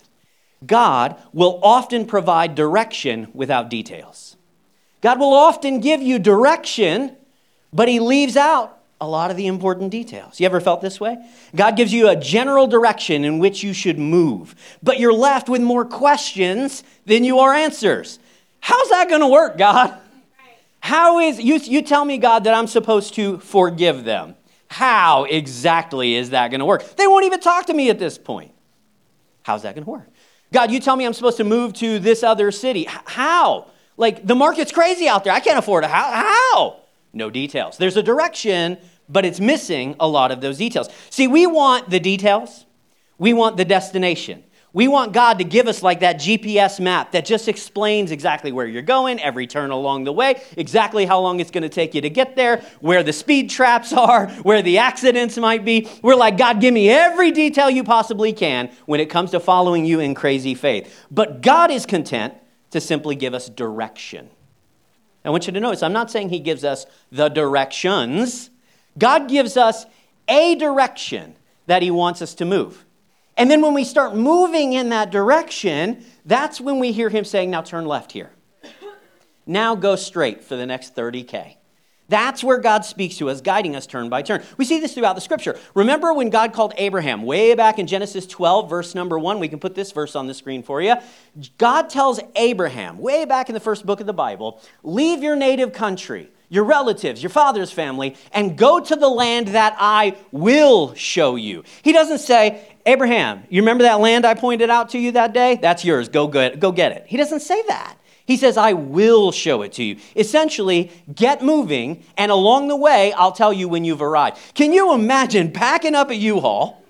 God 0.64 1.16
will 1.32 1.58
often 1.62 2.06
provide 2.06 2.54
direction 2.54 3.28
without 3.32 3.70
details. 3.70 4.36
God 5.00 5.18
will 5.18 5.32
often 5.32 5.80
give 5.80 6.02
you 6.02 6.18
direction, 6.18 7.16
but 7.72 7.88
He 7.88 8.00
leaves 8.00 8.36
out 8.36 8.78
a 9.00 9.08
lot 9.08 9.30
of 9.30 9.36
the 9.36 9.46
important 9.46 9.90
details. 9.90 10.38
You 10.38 10.46
ever 10.46 10.60
felt 10.60 10.82
this 10.82 11.00
way? 11.00 11.16
God 11.56 11.76
gives 11.76 11.92
you 11.92 12.08
a 12.08 12.16
general 12.16 12.66
direction 12.66 13.24
in 13.24 13.38
which 13.38 13.62
you 13.62 13.72
should 13.72 13.98
move, 13.98 14.54
but 14.82 15.00
you're 15.00 15.14
left 15.14 15.48
with 15.48 15.62
more 15.62 15.86
questions 15.86 16.84
than 17.06 17.24
you 17.24 17.38
are 17.38 17.54
answers. 17.54 18.18
How's 18.60 18.90
that 18.90 19.08
going 19.08 19.22
to 19.22 19.28
work, 19.28 19.56
God? 19.56 19.98
How 20.80 21.18
is, 21.20 21.40
you, 21.40 21.56
you 21.56 21.82
tell 21.82 22.04
me, 22.04 22.18
God, 22.18 22.44
that 22.44 22.54
I'm 22.54 22.66
supposed 22.66 23.14
to 23.14 23.38
forgive 23.38 24.04
them. 24.04 24.34
How 24.68 25.24
exactly 25.24 26.14
is 26.14 26.30
that 26.30 26.48
going 26.48 26.60
to 26.60 26.66
work? 26.66 26.96
They 26.96 27.06
won't 27.06 27.24
even 27.24 27.40
talk 27.40 27.66
to 27.66 27.74
me 27.74 27.90
at 27.90 27.98
this 27.98 28.18
point. 28.18 28.52
How's 29.42 29.62
that 29.62 29.74
going 29.74 29.84
to 29.84 29.90
work? 29.90 30.08
God, 30.52 30.70
you 30.70 30.80
tell 30.80 30.96
me 30.96 31.04
I'm 31.04 31.12
supposed 31.12 31.36
to 31.36 31.44
move 31.44 31.72
to 31.74 31.98
this 31.98 32.22
other 32.22 32.50
city. 32.50 32.86
How? 32.88 33.68
Like, 33.96 34.26
the 34.26 34.34
market's 34.34 34.72
crazy 34.72 35.08
out 35.08 35.24
there. 35.24 35.32
I 35.32 35.40
can't 35.40 35.58
afford. 35.58 35.84
How? 35.84 36.10
How? 36.10 36.80
No 37.12 37.30
details. 37.30 37.76
There's 37.76 37.96
a 37.96 38.02
direction, 38.02 38.78
but 39.08 39.24
it's 39.24 39.40
missing 39.40 39.96
a 40.00 40.08
lot 40.08 40.30
of 40.30 40.40
those 40.40 40.58
details. 40.58 40.88
See, 41.10 41.28
we 41.28 41.46
want 41.46 41.90
the 41.90 42.00
details, 42.00 42.66
we 43.18 43.32
want 43.32 43.56
the 43.56 43.64
destination. 43.64 44.44
We 44.72 44.86
want 44.86 45.12
God 45.12 45.38
to 45.38 45.44
give 45.44 45.66
us 45.66 45.82
like 45.82 46.00
that 46.00 46.16
GPS 46.16 46.78
map 46.78 47.12
that 47.12 47.24
just 47.24 47.48
explains 47.48 48.12
exactly 48.12 48.52
where 48.52 48.66
you're 48.66 48.82
going, 48.82 49.20
every 49.20 49.46
turn 49.48 49.70
along 49.70 50.04
the 50.04 50.12
way, 50.12 50.40
exactly 50.56 51.06
how 51.06 51.18
long 51.20 51.40
it's 51.40 51.50
going 51.50 51.62
to 51.62 51.68
take 51.68 51.94
you 51.94 52.00
to 52.02 52.10
get 52.10 52.36
there, 52.36 52.62
where 52.80 53.02
the 53.02 53.12
speed 53.12 53.50
traps 53.50 53.92
are, 53.92 54.28
where 54.42 54.62
the 54.62 54.78
accidents 54.78 55.36
might 55.38 55.64
be. 55.64 55.88
We're 56.02 56.14
like, 56.14 56.36
God, 56.36 56.60
give 56.60 56.72
me 56.72 56.88
every 56.88 57.32
detail 57.32 57.68
you 57.68 57.82
possibly 57.82 58.32
can 58.32 58.70
when 58.86 59.00
it 59.00 59.10
comes 59.10 59.32
to 59.32 59.40
following 59.40 59.84
you 59.84 59.98
in 59.98 60.14
crazy 60.14 60.54
faith. 60.54 61.06
But 61.10 61.40
God 61.42 61.72
is 61.72 61.84
content 61.84 62.34
to 62.70 62.80
simply 62.80 63.16
give 63.16 63.34
us 63.34 63.48
direction. 63.48 64.30
I 65.24 65.30
want 65.30 65.46
you 65.46 65.52
to 65.52 65.60
notice, 65.60 65.82
I'm 65.82 65.92
not 65.92 66.10
saying 66.10 66.28
He 66.28 66.38
gives 66.38 66.64
us 66.64 66.86
the 67.10 67.28
directions, 67.28 68.50
God 68.96 69.28
gives 69.28 69.56
us 69.56 69.84
a 70.28 70.54
direction 70.54 71.34
that 71.66 71.82
He 71.82 71.90
wants 71.90 72.22
us 72.22 72.34
to 72.36 72.44
move. 72.44 72.84
And 73.40 73.50
then 73.50 73.62
when 73.62 73.72
we 73.72 73.84
start 73.84 74.14
moving 74.14 74.74
in 74.74 74.90
that 74.90 75.10
direction, 75.10 76.04
that's 76.26 76.60
when 76.60 76.78
we 76.78 76.92
hear 76.92 77.08
him 77.08 77.24
saying, 77.24 77.50
Now 77.50 77.62
turn 77.62 77.86
left 77.86 78.12
here. 78.12 78.30
Now 79.46 79.74
go 79.74 79.96
straight 79.96 80.44
for 80.44 80.56
the 80.56 80.66
next 80.66 80.94
30K. 80.94 81.56
That's 82.10 82.44
where 82.44 82.58
God 82.58 82.84
speaks 82.84 83.16
to 83.16 83.30
us, 83.30 83.40
guiding 83.40 83.74
us 83.74 83.86
turn 83.86 84.10
by 84.10 84.20
turn. 84.20 84.42
We 84.58 84.66
see 84.66 84.78
this 84.78 84.92
throughout 84.92 85.14
the 85.14 85.22
scripture. 85.22 85.58
Remember 85.74 86.12
when 86.12 86.28
God 86.28 86.52
called 86.52 86.74
Abraham, 86.76 87.22
way 87.22 87.54
back 87.54 87.78
in 87.78 87.86
Genesis 87.86 88.26
12, 88.26 88.68
verse 88.68 88.94
number 88.94 89.18
1? 89.18 89.38
We 89.38 89.48
can 89.48 89.58
put 89.58 89.74
this 89.74 89.90
verse 89.90 90.14
on 90.14 90.26
the 90.26 90.34
screen 90.34 90.62
for 90.62 90.82
you. 90.82 90.96
God 91.56 91.88
tells 91.88 92.20
Abraham, 92.36 92.98
way 92.98 93.24
back 93.24 93.48
in 93.48 93.54
the 93.54 93.60
first 93.60 93.86
book 93.86 94.00
of 94.00 94.06
the 94.06 94.12
Bible, 94.12 94.60
leave 94.82 95.22
your 95.22 95.36
native 95.36 95.72
country, 95.72 96.28
your 96.50 96.64
relatives, 96.64 97.22
your 97.22 97.30
father's 97.30 97.72
family, 97.72 98.16
and 98.32 98.58
go 98.58 98.80
to 98.80 98.96
the 98.96 99.08
land 99.08 99.48
that 99.48 99.76
I 99.78 100.16
will 100.32 100.94
show 100.94 101.36
you. 101.36 101.62
He 101.82 101.92
doesn't 101.92 102.18
say, 102.18 102.69
Abraham, 102.86 103.44
you 103.50 103.62
remember 103.62 103.84
that 103.84 104.00
land 104.00 104.24
I 104.24 104.34
pointed 104.34 104.70
out 104.70 104.90
to 104.90 104.98
you 104.98 105.12
that 105.12 105.34
day? 105.34 105.56
That's 105.60 105.84
yours. 105.84 106.08
Go 106.08 106.26
get, 106.28 106.60
go 106.60 106.72
get 106.72 106.92
it. 106.92 107.04
He 107.06 107.16
doesn't 107.16 107.40
say 107.40 107.62
that. 107.68 107.96
He 108.26 108.36
says, 108.36 108.56
I 108.56 108.74
will 108.74 109.32
show 109.32 109.62
it 109.62 109.72
to 109.72 109.82
you. 109.82 109.96
Essentially, 110.14 110.90
get 111.12 111.42
moving, 111.42 112.04
and 112.16 112.30
along 112.30 112.68
the 112.68 112.76
way, 112.76 113.12
I'll 113.14 113.32
tell 113.32 113.52
you 113.52 113.68
when 113.68 113.84
you've 113.84 114.02
arrived. 114.02 114.38
Can 114.54 114.72
you 114.72 114.94
imagine 114.94 115.50
packing 115.50 115.96
up 115.96 116.10
a 116.10 116.14
U 116.14 116.40
Haul, 116.40 116.80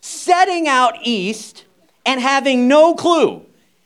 setting 0.00 0.68
out 0.68 0.94
east, 1.02 1.64
and 2.06 2.20
having 2.20 2.68
no 2.68 2.94
clue 2.94 3.44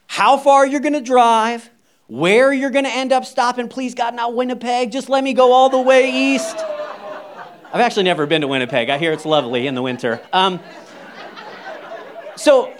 how 0.08 0.36
far 0.36 0.66
you're 0.66 0.80
going 0.80 0.92
to 0.92 1.00
drive, 1.00 1.70
where 2.06 2.52
you're 2.52 2.70
going 2.70 2.84
to 2.84 2.94
end 2.94 3.12
up 3.12 3.24
stopping? 3.24 3.68
Please, 3.68 3.94
God, 3.94 4.14
not 4.14 4.34
Winnipeg. 4.34 4.92
Just 4.92 5.08
let 5.08 5.24
me 5.24 5.32
go 5.32 5.52
all 5.52 5.70
the 5.70 5.80
way 5.80 6.34
east. 6.34 6.56
I've 7.72 7.80
actually 7.80 8.04
never 8.04 8.26
been 8.26 8.42
to 8.42 8.48
Winnipeg. 8.48 8.90
I 8.90 8.98
hear 8.98 9.12
it's 9.12 9.24
lovely 9.26 9.66
in 9.66 9.74
the 9.74 9.82
winter. 9.82 10.20
Um, 10.32 10.60
so, 12.38 12.72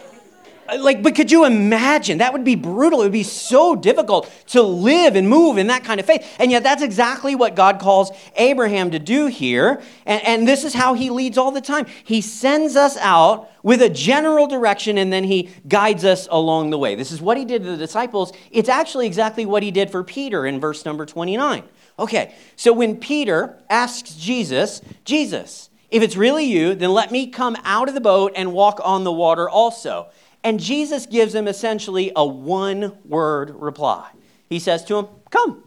like, 0.77 1.03
but 1.03 1.15
could 1.15 1.33
you 1.33 1.45
imagine? 1.47 2.19
That 2.19 2.33
would 2.33 2.45
be 2.45 2.55
brutal. 2.55 3.01
It 3.01 3.05
would 3.05 3.13
be 3.13 3.23
so 3.23 3.75
difficult 3.75 4.31
to 4.49 4.63
live 4.63 5.17
and 5.17 5.29
move 5.29 5.57
in 5.57 5.69
that 5.69 5.83
kind 5.83 5.99
of 5.99 6.07
faith. 6.07 6.37
And 6.39 6.51
yet, 6.51 6.63
that's 6.63 6.83
exactly 6.83 7.35
what 7.35 7.57
God 7.57 7.81
calls 7.81 8.11
Abraham 8.37 8.91
to 8.91 8.99
do 8.99 9.27
here. 9.27 9.81
And, 10.05 10.23
and 10.25 10.49
this 10.49 10.65
is 10.65 10.75
how 10.75 10.95
he 10.95 11.11
leads 11.11 11.39
all 11.39 11.51
the 11.53 11.61
time. 11.61 11.87
He 12.05 12.21
sends 12.21 12.77
us 12.77 12.97
out 12.99 13.51
with 13.63 13.81
a 13.81 13.89
general 13.89 14.47
direction 14.47 14.99
and 14.99 15.13
then 15.13 15.25
he 15.25 15.51
guides 15.67 16.05
us 16.05 16.29
along 16.31 16.71
the 16.71 16.79
way. 16.79 16.95
This 16.95 17.13
is 17.13 17.21
what 17.21 17.37
he 17.37 17.45
did 17.45 17.63
to 17.65 17.71
the 17.71 17.77
disciples. 17.77 18.33
It's 18.51 18.69
actually 18.69 19.07
exactly 19.07 19.47
what 19.47 19.63
he 19.63 19.71
did 19.71 19.91
for 19.91 20.05
Peter 20.05 20.47
in 20.47 20.61
verse 20.61 20.85
number 20.85 21.07
29. 21.07 21.65
Okay, 21.99 22.35
so 22.55 22.73
when 22.73 22.97
Peter 22.97 23.59
asks 23.69 24.15
Jesus, 24.15 24.81
Jesus, 25.05 25.68
if 25.91 26.03
it's 26.03 26.17
really 26.17 26.45
you, 26.45 26.75
then 26.75 26.93
let 26.93 27.11
me 27.11 27.27
come 27.27 27.57
out 27.65 27.89
of 27.89 27.95
the 27.95 28.01
boat 28.01 28.33
and 28.37 28.53
walk 28.53 28.81
on 28.85 29.05
the 29.05 29.13
water 29.13 29.49
also. 29.49 30.09
And 30.45 30.61
Jesus 30.61 31.07
gives 31.07 31.35
him 31.35 31.49
essentially 31.49 32.13
a 32.15 32.25
one 32.25 32.99
word 33.05 33.51
reply. 33.51 34.11
He 34.49 34.59
says 34.59 34.85
to 34.87 34.99
him, 34.99 35.09
Come. 35.31 35.65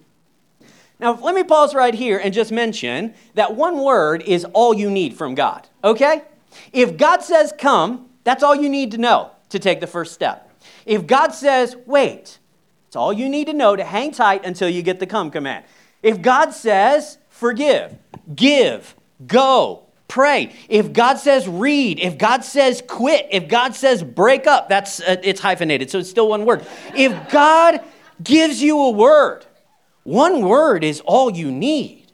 Now, 1.00 1.14
let 1.14 1.34
me 1.34 1.44
pause 1.44 1.74
right 1.74 1.96
here 1.96 2.20
and 2.20 2.32
just 2.32 2.52
mention 2.52 3.16
that 3.34 3.56
one 3.56 3.84
word 3.84 4.22
is 4.22 4.46
all 4.46 4.74
you 4.74 4.90
need 4.92 5.16
from 5.16 5.34
God, 5.34 5.68
okay? 5.84 6.22
If 6.72 6.96
God 6.96 7.24
says 7.24 7.52
come, 7.58 8.10
that's 8.24 8.44
all 8.44 8.56
you 8.56 8.70
need 8.70 8.92
to 8.92 9.00
know 9.00 9.32
to 9.50 9.58
take 9.58 9.80
the 9.80 9.88
first 9.88 10.14
step. 10.14 10.52
If 10.86 11.08
God 11.08 11.30
says 11.30 11.76
wait, 11.88 12.38
it's 12.86 12.96
all 12.96 13.12
you 13.12 13.30
need 13.30 13.48
to 13.48 13.54
know 13.54 13.76
to 13.76 13.84
hang 13.84 14.12
tight 14.12 14.46
until 14.46 14.70
you 14.70 14.84
get 14.84 15.00
the 15.00 15.08
come 15.08 15.32
command. 15.32 15.66
If 16.04 16.22
God 16.22 16.52
says 16.52 17.18
forgive, 17.30 17.96
give, 18.36 18.96
go, 19.26 19.88
pray. 20.12 20.54
If 20.68 20.92
God 20.92 21.18
says 21.18 21.48
read, 21.48 22.00
if 22.00 22.18
God 22.18 22.44
says 22.44 22.84
quit, 22.86 23.28
if 23.32 23.48
God 23.48 23.74
says 23.74 24.04
break 24.04 24.46
up, 24.46 24.68
that's 24.68 25.00
uh, 25.00 25.16
it's 25.24 25.40
hyphenated, 25.40 25.90
so 25.90 26.00
it's 26.00 26.10
still 26.10 26.28
one 26.28 26.46
word. 26.46 26.68
If 26.94 27.32
God 27.32 27.80
gives 28.22 28.62
you 28.62 28.78
a 28.78 28.92
word, 28.92 29.46
one 30.04 30.42
word 30.42 30.84
is 30.84 31.00
all 31.06 31.32
you 31.32 31.50
need. 31.50 32.12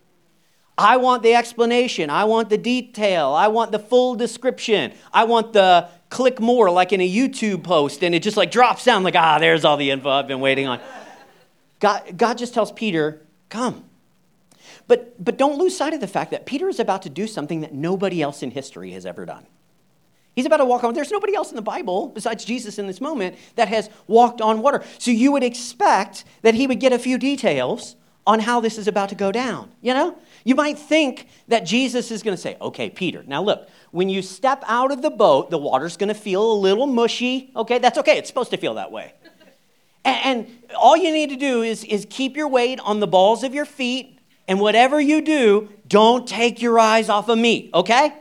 I 0.77 0.97
want 0.97 1.23
the 1.23 1.33
explanation, 1.33 2.11
I 2.11 2.25
want 2.25 2.49
the 2.49 2.57
detail, 2.57 3.29
I 3.29 3.47
want 3.47 3.71
the 3.71 3.79
full 3.79 4.13
description. 4.13 4.93
I 5.11 5.23
want 5.23 5.53
the 5.53 5.89
click 6.09 6.39
more 6.39 6.69
like 6.69 6.93
in 6.93 7.01
a 7.01 7.09
YouTube 7.09 7.63
post 7.63 8.03
and 8.03 8.13
it 8.13 8.21
just 8.21 8.37
like 8.37 8.51
drops 8.51 8.85
down 8.85 9.03
like 9.03 9.15
ah, 9.15 9.39
there's 9.39 9.65
all 9.65 9.75
the 9.75 9.89
info 9.89 10.09
I've 10.09 10.27
been 10.27 10.39
waiting 10.39 10.67
on. 10.67 10.79
God 11.79 12.15
God 12.15 12.37
just 12.37 12.53
tells 12.53 12.71
Peter, 12.71 13.25
"Come." 13.49 13.83
But, 14.87 15.23
but 15.23 15.37
don't 15.37 15.57
lose 15.57 15.75
sight 15.77 15.93
of 15.93 15.99
the 15.99 16.07
fact 16.07 16.31
that 16.31 16.45
Peter 16.45 16.69
is 16.69 16.79
about 16.79 17.01
to 17.03 17.09
do 17.09 17.27
something 17.27 17.61
that 17.61 17.73
nobody 17.73 18.21
else 18.21 18.41
in 18.41 18.51
history 18.51 18.91
has 18.91 19.05
ever 19.05 19.25
done. 19.25 19.45
He's 20.35 20.45
about 20.45 20.57
to 20.57 20.65
walk 20.65 20.83
on. 20.83 20.93
There's 20.93 21.11
nobody 21.11 21.35
else 21.35 21.49
in 21.49 21.55
the 21.55 21.63
Bible 21.63 22.09
besides 22.09 22.45
Jesus 22.45 22.77
in 22.77 22.85
this 22.87 23.01
moment 23.01 23.35
that 23.55 23.67
has 23.69 23.89
walked 24.05 24.39
on 24.39 24.61
water. 24.61 24.83
So 24.99 25.11
you 25.11 25.31
would 25.31 25.43
expect 25.43 26.25
that 26.43 26.53
he 26.53 26.67
would 26.67 26.79
get 26.79 26.93
a 26.93 26.99
few 26.99 27.17
details 27.17 27.95
on 28.27 28.41
how 28.41 28.59
this 28.59 28.77
is 28.77 28.87
about 28.87 29.09
to 29.09 29.15
go 29.15 29.31
down. 29.31 29.71
You 29.81 29.93
know? 29.93 30.17
You 30.43 30.53
might 30.53 30.77
think 30.77 31.27
that 31.47 31.61
Jesus 31.61 32.11
is 32.11 32.21
going 32.21 32.35
to 32.35 32.41
say, 32.41 32.55
okay, 32.61 32.89
Peter, 32.89 33.23
now 33.25 33.41
look, 33.41 33.67
when 33.91 34.09
you 34.09 34.21
step 34.21 34.63
out 34.67 34.91
of 34.91 35.01
the 35.01 35.09
boat, 35.09 35.49
the 35.49 35.57
water's 35.57 35.97
going 35.97 36.09
to 36.09 36.13
feel 36.13 36.51
a 36.51 36.53
little 36.53 36.85
mushy. 36.85 37.51
Okay, 37.55 37.79
that's 37.79 37.97
okay. 37.97 38.17
It's 38.17 38.27
supposed 38.27 38.51
to 38.51 38.57
feel 38.57 38.75
that 38.75 38.91
way. 38.91 39.13
And, 40.05 40.47
all 40.77 40.97
you 40.97 41.11
need 41.11 41.29
to 41.29 41.35
do 41.37 41.63
is, 41.63 41.83
is 41.85 42.05
keep 42.09 42.37
your 42.37 42.47
weight 42.47 42.79
on 42.81 42.99
the 42.99 43.07
balls 43.07 43.43
of 43.43 43.53
your 43.55 43.65
feet 43.65 44.16
and 44.47 44.59
whatever 44.59 44.99
you 44.99 45.21
do, 45.21 45.69
don't 45.87 46.27
take 46.27 46.61
your 46.61 46.79
eyes 46.79 47.09
off 47.09 47.29
of 47.29 47.37
me, 47.37 47.69
okay? 47.73 48.13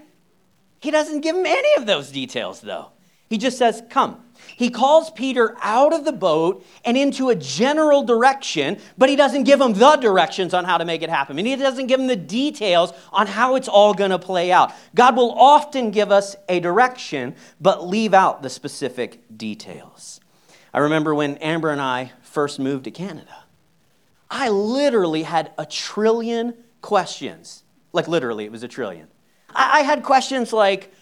He 0.80 0.90
doesn't 0.90 1.20
give 1.20 1.36
him 1.36 1.46
any 1.46 1.74
of 1.76 1.86
those 1.86 2.10
details, 2.10 2.60
though. 2.60 2.90
He 3.28 3.38
just 3.38 3.58
says, 3.58 3.82
Come. 3.90 4.22
He 4.54 4.70
calls 4.70 5.10
Peter 5.10 5.56
out 5.60 5.92
of 5.92 6.04
the 6.04 6.12
boat 6.12 6.64
and 6.84 6.96
into 6.96 7.30
a 7.30 7.34
general 7.34 8.02
direction, 8.02 8.78
but 8.96 9.08
he 9.08 9.16
doesn't 9.16 9.44
give 9.44 9.60
him 9.60 9.72
the 9.72 9.96
directions 9.96 10.54
on 10.54 10.64
how 10.64 10.78
to 10.78 10.84
make 10.84 11.02
it 11.02 11.10
happen. 11.10 11.38
And 11.38 11.46
he 11.46 11.56
doesn't 11.56 11.88
give 11.88 11.98
him 11.98 12.06
the 12.06 12.16
details 12.16 12.92
on 13.12 13.26
how 13.26 13.56
it's 13.56 13.68
all 13.68 13.94
going 13.94 14.12
to 14.12 14.18
play 14.18 14.52
out. 14.52 14.72
God 14.94 15.16
will 15.16 15.32
often 15.32 15.90
give 15.90 16.12
us 16.12 16.36
a 16.48 16.60
direction, 16.60 17.34
but 17.60 17.86
leave 17.86 18.14
out 18.14 18.42
the 18.42 18.50
specific 18.50 19.24
details. 19.36 20.20
I 20.72 20.78
remember 20.80 21.14
when 21.14 21.36
Amber 21.38 21.70
and 21.70 21.80
I 21.80 22.12
first 22.22 22.58
moved 22.58 22.84
to 22.84 22.90
Canada. 22.90 23.45
I 24.30 24.48
literally 24.48 25.22
had 25.22 25.52
a 25.58 25.66
trillion 25.66 26.54
questions. 26.80 27.62
Like, 27.92 28.08
literally, 28.08 28.44
it 28.44 28.52
was 28.52 28.62
a 28.62 28.68
trillion. 28.68 29.08
I, 29.54 29.80
I 29.80 29.82
had 29.82 30.02
questions 30.02 30.52
like, 30.52 30.92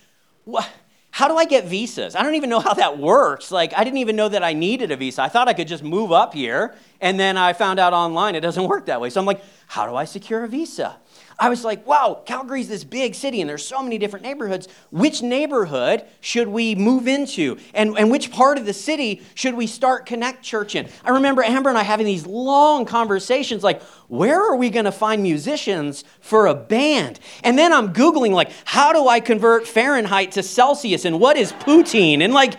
what? 0.45 0.69
How 1.11 1.29
do 1.29 1.37
I 1.37 1.45
get 1.45 1.67
visas? 1.67 2.17
I 2.17 2.25
don't 2.25 2.35
even 2.35 2.51
know 2.51 2.59
how 2.59 2.75
that 2.75 2.99
works. 2.99 3.53
Like, 3.53 3.73
I 3.77 3.85
didn't 3.85 3.99
even 3.99 4.17
know 4.17 4.29
that 4.29 4.43
I 4.43 4.53
needed 4.53 4.91
a 4.91 4.97
visa. 4.97 5.23
I 5.23 5.29
thought 5.29 5.47
I 5.47 5.53
could 5.53 5.69
just 5.69 5.85
move 5.85 6.11
up 6.11 6.35
here, 6.35 6.75
and 7.01 7.21
then 7.21 7.37
I 7.37 7.53
found 7.53 7.79
out 7.79 7.93
online 7.93 8.35
it 8.35 8.41
doesn't 8.41 8.67
work 8.67 8.87
that 8.87 9.01
way. 9.01 9.11
So 9.11 9.21
I'm 9.21 9.27
like, 9.27 9.41
how 9.69 9.87
do 9.87 9.95
I 9.95 10.07
secure 10.07 10.43
a 10.43 10.49
visa? 10.49 10.97
I 11.39 11.49
was 11.49 11.65
like, 11.65 11.87
wow, 11.87 12.23
Calgary's 12.25 12.69
this 12.69 12.85
big 12.85 13.15
city 13.15 13.41
and 13.41 13.51
there's 13.51 13.67
so 13.67 13.83
many 13.83 13.99
different 13.99 14.25
neighborhoods. 14.25 14.69
Which 14.91 15.21
neighborhood 15.21 16.05
should 16.21 16.49
we 16.49 16.75
move 16.75 17.09
into? 17.09 17.59
And, 17.73 17.99
and 17.99 18.11
which 18.11 18.31
part 18.31 18.57
of 18.57 18.67
the 18.67 18.73
city 18.73 19.23
should 19.35 19.55
we 19.55 19.67
start 19.67 20.07
Connect 20.07 20.43
Church 20.43 20.77
in? 20.77 20.89
I 21.05 21.11
remember 21.11 21.43
Amber 21.43 21.71
and 21.71 21.79
I 21.79 21.83
having 21.83 22.07
these 22.07 22.27
long 22.27 22.85
conversations 22.85 23.65
like, 23.65 23.83
where 24.09 24.41
are 24.41 24.55
we 24.55 24.71
going 24.71 24.85
to 24.85 24.93
find 24.93 25.23
musicians 25.23 26.05
for 26.21 26.47
a 26.47 26.55
band? 26.55 27.19
And 27.43 27.59
then 27.59 27.73
I'm 27.73 27.93
Googling, 27.93 28.31
like, 28.31 28.53
how 28.65 28.93
do 28.93 29.09
I 29.09 29.19
convert 29.19 29.67
Fahrenheit 29.67 30.33
to 30.33 30.43
Celsius? 30.43 31.05
And 31.05 31.19
what 31.19 31.37
is 31.37 31.53
poutine? 31.53 32.23
And 32.23 32.33
like, 32.33 32.55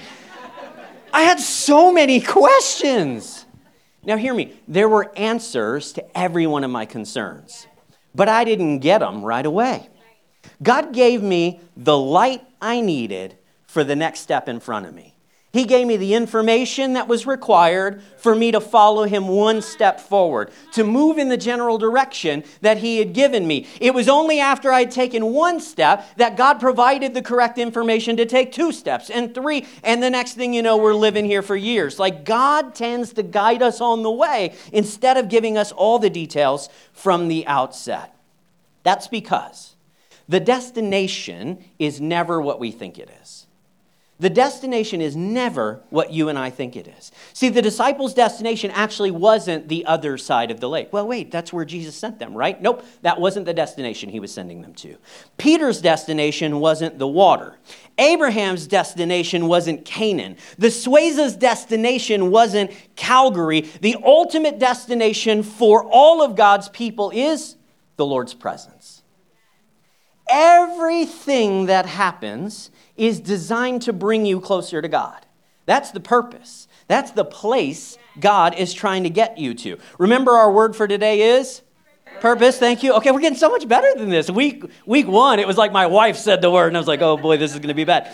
I 1.13 1.21
had 1.21 1.39
so 1.39 1.93
many 1.93 2.19
questions. 2.21 3.45
Now, 4.03 4.17
hear 4.17 4.33
me, 4.33 4.53
there 4.67 4.89
were 4.89 5.11
answers 5.17 5.93
to 5.93 6.17
every 6.17 6.45
one 6.45 6.63
of 6.63 6.71
my 6.71 6.85
concerns 6.85 7.67
but 8.15 8.29
I 8.29 8.43
didn't 8.43 8.79
get 8.79 8.99
them 8.99 9.23
right 9.23 9.45
away. 9.45 9.89
God 10.63 10.93
gave 10.93 11.21
me 11.21 11.59
the 11.75 11.97
light 11.97 12.43
I 12.61 12.81
needed 12.81 13.37
for 13.67 13.83
the 13.83 13.95
next 13.95 14.21
step 14.21 14.47
in 14.47 14.59
front 14.59 14.85
of 14.85 14.93
me. 14.93 15.14
He 15.55 15.63
gave 15.63 15.87
me 15.87 15.95
the 15.95 16.15
information 16.15 16.91
that 16.93 17.07
was 17.07 17.25
required 17.25 18.01
for 18.17 18.35
me 18.35 18.51
to 18.51 18.59
follow 18.59 19.05
him 19.05 19.29
one 19.29 19.61
step 19.61 20.01
forward, 20.01 20.51
to 20.73 20.83
move 20.83 21.17
in 21.17 21.29
the 21.29 21.37
general 21.37 21.77
direction 21.77 22.43
that 22.59 22.79
he 22.79 22.97
had 22.97 23.13
given 23.13 23.47
me. 23.47 23.65
It 23.79 23.93
was 23.93 24.09
only 24.09 24.41
after 24.41 24.69
I 24.69 24.81
had 24.81 24.91
taken 24.91 25.31
one 25.31 25.61
step 25.61 26.05
that 26.17 26.35
God 26.35 26.59
provided 26.59 27.13
the 27.13 27.21
correct 27.21 27.57
information 27.57 28.17
to 28.17 28.25
take 28.25 28.51
two 28.51 28.73
steps 28.73 29.09
and 29.09 29.33
three. 29.33 29.65
And 29.81 30.03
the 30.03 30.09
next 30.09 30.33
thing 30.33 30.53
you 30.53 30.61
know, 30.61 30.75
we're 30.75 30.93
living 30.93 31.23
here 31.23 31.41
for 31.41 31.55
years. 31.55 31.99
Like 31.99 32.25
God 32.25 32.75
tends 32.75 33.13
to 33.13 33.23
guide 33.23 33.61
us 33.61 33.79
on 33.79 34.03
the 34.03 34.11
way 34.11 34.55
instead 34.73 35.15
of 35.15 35.29
giving 35.29 35.57
us 35.57 35.71
all 35.71 35.99
the 35.99 36.09
details 36.09 36.67
from 36.91 37.29
the 37.29 37.47
outset. 37.47 38.13
That's 38.83 39.07
because 39.07 39.77
the 40.27 40.41
destination 40.41 41.63
is 41.79 42.01
never 42.01 42.41
what 42.41 42.59
we 42.59 42.71
think 42.71 42.99
it 42.99 43.09
is. 43.21 43.44
The 44.17 44.29
destination 44.29 45.01
is 45.01 45.13
never 45.13 45.81
what 45.89 46.13
you 46.13 46.29
and 46.29 46.39
I 46.39 46.49
think 46.49 46.77
it 46.77 46.87
is. 46.87 47.11
See, 47.33 47.49
the 47.49 47.61
disciples' 47.61 48.13
destination 48.13 48.71
actually 48.71 49.11
wasn't 49.11 49.67
the 49.67 49.85
other 49.85 50.17
side 50.17 50.51
of 50.51 50.61
the 50.61 50.69
lake. 50.69 50.93
Well, 50.93 51.05
wait, 51.05 51.31
that's 51.31 51.51
where 51.51 51.65
Jesus 51.65 51.95
sent 51.95 52.17
them, 52.17 52.33
right? 52.33 52.61
Nope, 52.61 52.85
that 53.01 53.19
wasn't 53.19 53.45
the 53.45 53.53
destination 53.53 54.09
he 54.09 54.21
was 54.21 54.33
sending 54.33 54.61
them 54.61 54.73
to. 54.75 54.95
Peter's 55.37 55.81
destination 55.81 56.61
wasn't 56.61 56.97
the 56.97 57.07
water. 57.07 57.57
Abraham's 57.97 58.67
destination 58.67 59.47
wasn't 59.47 59.83
Canaan. 59.83 60.37
The 60.57 60.71
Sueza's 60.71 61.35
destination 61.35 62.31
wasn't 62.31 62.71
Calgary. 62.95 63.61
The 63.81 63.97
ultimate 64.01 64.59
destination 64.59 65.43
for 65.43 65.83
all 65.83 66.21
of 66.21 66.37
God's 66.37 66.69
people 66.69 67.11
is 67.13 67.57
the 67.97 68.05
Lord's 68.05 68.33
presence. 68.33 69.03
Everything 70.29 71.65
that 71.65 71.85
happens 71.85 72.71
is 72.97 73.19
designed 73.19 73.81
to 73.83 73.93
bring 73.93 74.25
you 74.25 74.39
closer 74.39 74.81
to 74.81 74.87
God. 74.87 75.25
That's 75.65 75.91
the 75.91 75.99
purpose. 75.99 76.67
That's 76.87 77.11
the 77.11 77.25
place 77.25 77.97
God 78.19 78.55
is 78.55 78.73
trying 78.73 79.03
to 79.03 79.09
get 79.09 79.37
you 79.37 79.53
to. 79.55 79.77
Remember, 79.97 80.31
our 80.31 80.51
word 80.51 80.75
for 80.75 80.87
today 80.87 81.37
is 81.37 81.61
purpose. 82.21 82.57
Thank 82.57 82.83
you. 82.83 82.93
Okay, 82.93 83.11
we're 83.11 83.19
getting 83.19 83.37
so 83.37 83.49
much 83.49 83.67
better 83.67 83.93
than 83.95 84.09
this. 84.09 84.29
Week 84.29 84.63
week 84.85 85.07
one, 85.07 85.39
it 85.39 85.47
was 85.47 85.57
like 85.57 85.71
my 85.71 85.87
wife 85.87 86.17
said 86.17 86.41
the 86.41 86.51
word, 86.51 86.67
and 86.67 86.77
I 86.77 86.79
was 86.79 86.87
like, 86.87 87.01
oh 87.01 87.17
boy, 87.17 87.37
this 87.37 87.51
is 87.53 87.57
going 87.57 87.69
to 87.69 87.73
be 87.73 87.83
bad. 87.83 88.13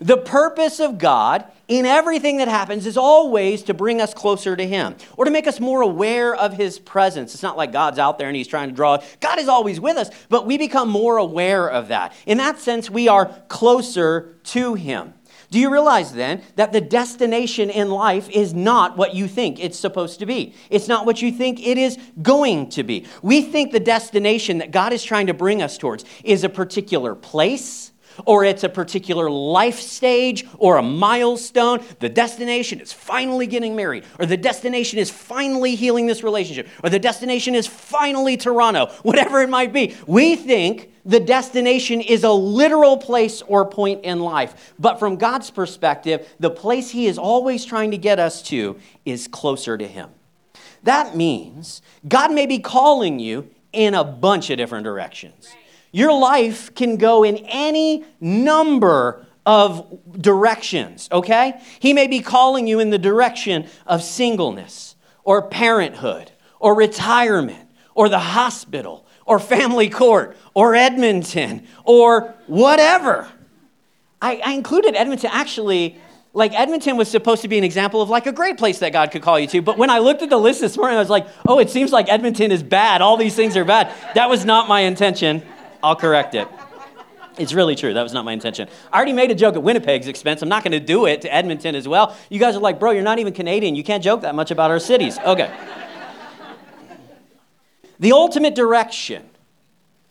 The 0.00 0.16
purpose 0.16 0.78
of 0.78 0.98
God 0.98 1.44
in 1.66 1.84
everything 1.84 2.38
that 2.38 2.48
happens 2.48 2.86
is 2.86 2.96
always 2.96 3.62
to 3.64 3.74
bring 3.74 4.00
us 4.00 4.14
closer 4.14 4.56
to 4.56 4.66
Him 4.66 4.96
or 5.16 5.24
to 5.24 5.30
make 5.30 5.46
us 5.46 5.60
more 5.60 5.82
aware 5.82 6.34
of 6.34 6.54
His 6.54 6.78
presence. 6.78 7.34
It's 7.34 7.42
not 7.42 7.56
like 7.56 7.72
God's 7.72 7.98
out 7.98 8.18
there 8.18 8.28
and 8.28 8.36
He's 8.36 8.48
trying 8.48 8.68
to 8.68 8.74
draw. 8.74 9.02
God 9.20 9.38
is 9.38 9.48
always 9.48 9.80
with 9.80 9.96
us, 9.96 10.10
but 10.28 10.46
we 10.46 10.56
become 10.56 10.88
more 10.88 11.16
aware 11.16 11.68
of 11.68 11.88
that. 11.88 12.12
In 12.26 12.38
that 12.38 12.58
sense, 12.58 12.88
we 12.88 13.08
are 13.08 13.26
closer 13.48 14.38
to 14.44 14.74
Him. 14.74 15.14
Do 15.50 15.58
you 15.58 15.70
realize 15.70 16.12
then 16.12 16.42
that 16.56 16.72
the 16.72 16.80
destination 16.80 17.70
in 17.70 17.90
life 17.90 18.28
is 18.28 18.52
not 18.52 18.98
what 18.98 19.14
you 19.14 19.26
think 19.26 19.58
it's 19.58 19.78
supposed 19.78 20.20
to 20.20 20.26
be? 20.26 20.54
It's 20.68 20.88
not 20.88 21.06
what 21.06 21.22
you 21.22 21.32
think 21.32 21.66
it 21.66 21.78
is 21.78 21.98
going 22.20 22.68
to 22.70 22.82
be. 22.82 23.06
We 23.22 23.42
think 23.42 23.72
the 23.72 23.80
destination 23.80 24.58
that 24.58 24.70
God 24.70 24.92
is 24.92 25.02
trying 25.02 25.26
to 25.28 25.34
bring 25.34 25.62
us 25.62 25.78
towards 25.78 26.04
is 26.22 26.44
a 26.44 26.50
particular 26.50 27.14
place 27.14 27.87
or 28.24 28.44
it's 28.44 28.64
a 28.64 28.68
particular 28.68 29.30
life 29.30 29.78
stage 29.80 30.46
or 30.58 30.76
a 30.76 30.82
milestone. 30.82 31.80
The 32.00 32.08
destination 32.08 32.80
is 32.80 32.92
finally 32.92 33.46
getting 33.46 33.76
married, 33.76 34.04
or 34.18 34.26
the 34.26 34.36
destination 34.36 34.98
is 34.98 35.10
finally 35.10 35.74
healing 35.74 36.06
this 36.06 36.22
relationship, 36.22 36.68
or 36.82 36.90
the 36.90 36.98
destination 36.98 37.54
is 37.54 37.66
finally 37.66 38.36
Toronto, 38.36 38.86
whatever 39.02 39.40
it 39.40 39.50
might 39.50 39.72
be. 39.72 39.96
We 40.06 40.36
think 40.36 40.92
the 41.04 41.20
destination 41.20 42.02
is 42.02 42.22
a 42.22 42.30
literal 42.30 42.98
place 42.98 43.40
or 43.42 43.64
point 43.64 44.04
in 44.04 44.20
life. 44.20 44.74
But 44.78 44.98
from 44.98 45.16
God's 45.16 45.50
perspective, 45.50 46.28
the 46.38 46.50
place 46.50 46.90
He 46.90 47.06
is 47.06 47.16
always 47.18 47.64
trying 47.64 47.92
to 47.92 47.98
get 47.98 48.18
us 48.18 48.42
to 48.42 48.78
is 49.04 49.26
closer 49.26 49.78
to 49.78 49.86
Him. 49.86 50.10
That 50.82 51.16
means 51.16 51.82
God 52.06 52.32
may 52.32 52.46
be 52.46 52.58
calling 52.58 53.18
you 53.18 53.50
in 53.72 53.94
a 53.94 54.04
bunch 54.04 54.50
of 54.50 54.58
different 54.58 54.84
directions. 54.84 55.48
Your 55.90 56.12
life 56.12 56.74
can 56.74 56.96
go 56.96 57.24
in 57.24 57.38
any 57.46 58.04
number 58.20 59.26
of 59.46 60.00
directions, 60.20 61.08
okay? 61.10 61.60
He 61.78 61.92
may 61.92 62.06
be 62.06 62.20
calling 62.20 62.66
you 62.66 62.80
in 62.80 62.90
the 62.90 62.98
direction 62.98 63.66
of 63.86 64.02
singleness 64.02 64.96
or 65.24 65.42
parenthood 65.42 66.32
or 66.60 66.74
retirement 66.74 67.68
or 67.94 68.08
the 68.08 68.18
hospital 68.18 69.06
or 69.24 69.38
family 69.38 69.88
court 69.88 70.36
or 70.52 70.74
Edmonton 70.74 71.66
or 71.84 72.34
whatever. 72.46 73.28
I, 74.20 74.40
I 74.44 74.52
included 74.52 74.94
Edmonton 74.94 75.30
actually 75.32 75.98
like 76.34 76.52
Edmonton 76.52 76.96
was 76.96 77.08
supposed 77.10 77.42
to 77.42 77.48
be 77.48 77.58
an 77.58 77.64
example 77.64 78.02
of 78.02 78.10
like 78.10 78.26
a 78.26 78.32
great 78.32 78.58
place 78.58 78.78
that 78.80 78.92
God 78.92 79.10
could 79.10 79.22
call 79.22 79.40
you 79.40 79.46
to. 79.48 79.62
But 79.62 79.78
when 79.78 79.90
I 79.90 79.98
looked 79.98 80.22
at 80.22 80.30
the 80.30 80.36
list 80.36 80.60
this 80.60 80.76
morning, 80.76 80.96
I 80.96 81.00
was 81.00 81.10
like, 81.10 81.26
oh, 81.46 81.58
it 81.58 81.70
seems 81.70 81.90
like 81.90 82.08
Edmonton 82.08 82.52
is 82.52 82.62
bad. 82.62 83.00
All 83.00 83.16
these 83.16 83.34
things 83.34 83.56
are 83.56 83.64
bad. 83.64 83.92
That 84.14 84.28
was 84.28 84.44
not 84.44 84.68
my 84.68 84.80
intention. 84.80 85.42
I'll 85.82 85.96
correct 85.96 86.34
it. 86.34 86.48
It's 87.38 87.52
really 87.52 87.76
true. 87.76 87.94
That 87.94 88.02
was 88.02 88.12
not 88.12 88.24
my 88.24 88.32
intention. 88.32 88.68
I 88.92 88.96
already 88.96 89.12
made 89.12 89.30
a 89.30 89.34
joke 89.34 89.54
at 89.54 89.62
Winnipeg's 89.62 90.08
expense. 90.08 90.42
I'm 90.42 90.48
not 90.48 90.64
going 90.64 90.72
to 90.72 90.80
do 90.80 91.06
it 91.06 91.22
to 91.22 91.32
Edmonton 91.32 91.76
as 91.76 91.86
well. 91.86 92.16
You 92.28 92.40
guys 92.40 92.56
are 92.56 92.60
like, 92.60 92.80
bro, 92.80 92.90
you're 92.90 93.02
not 93.02 93.20
even 93.20 93.32
Canadian. 93.32 93.76
You 93.76 93.84
can't 93.84 94.02
joke 94.02 94.22
that 94.22 94.34
much 94.34 94.50
about 94.50 94.72
our 94.72 94.80
cities. 94.80 95.18
Okay. 95.20 95.54
the 98.00 98.12
ultimate 98.12 98.56
direction, 98.56 99.28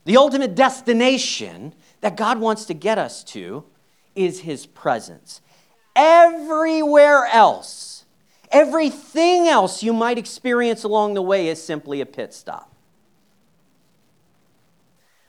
the 0.06 0.16
ultimate 0.16 0.56
destination 0.56 1.74
that 2.00 2.16
God 2.16 2.40
wants 2.40 2.66
to 2.66 2.74
get 2.74 2.98
us 2.98 3.24
to 3.26 3.66
is 4.16 4.42
His 4.42 4.66
presence. 4.66 5.42
Everywhere 5.98 7.26
else, 7.26 8.06
everything 8.52 9.50
else 9.50 9.84
you 9.84 9.92
might 9.92 10.18
experience 10.18 10.84
along 10.84 11.16
the 11.16 11.22
way 11.22 11.50
is 11.50 11.62
simply 11.62 12.00
a 12.00 12.06
pit 12.06 12.34
stop. 12.34 12.72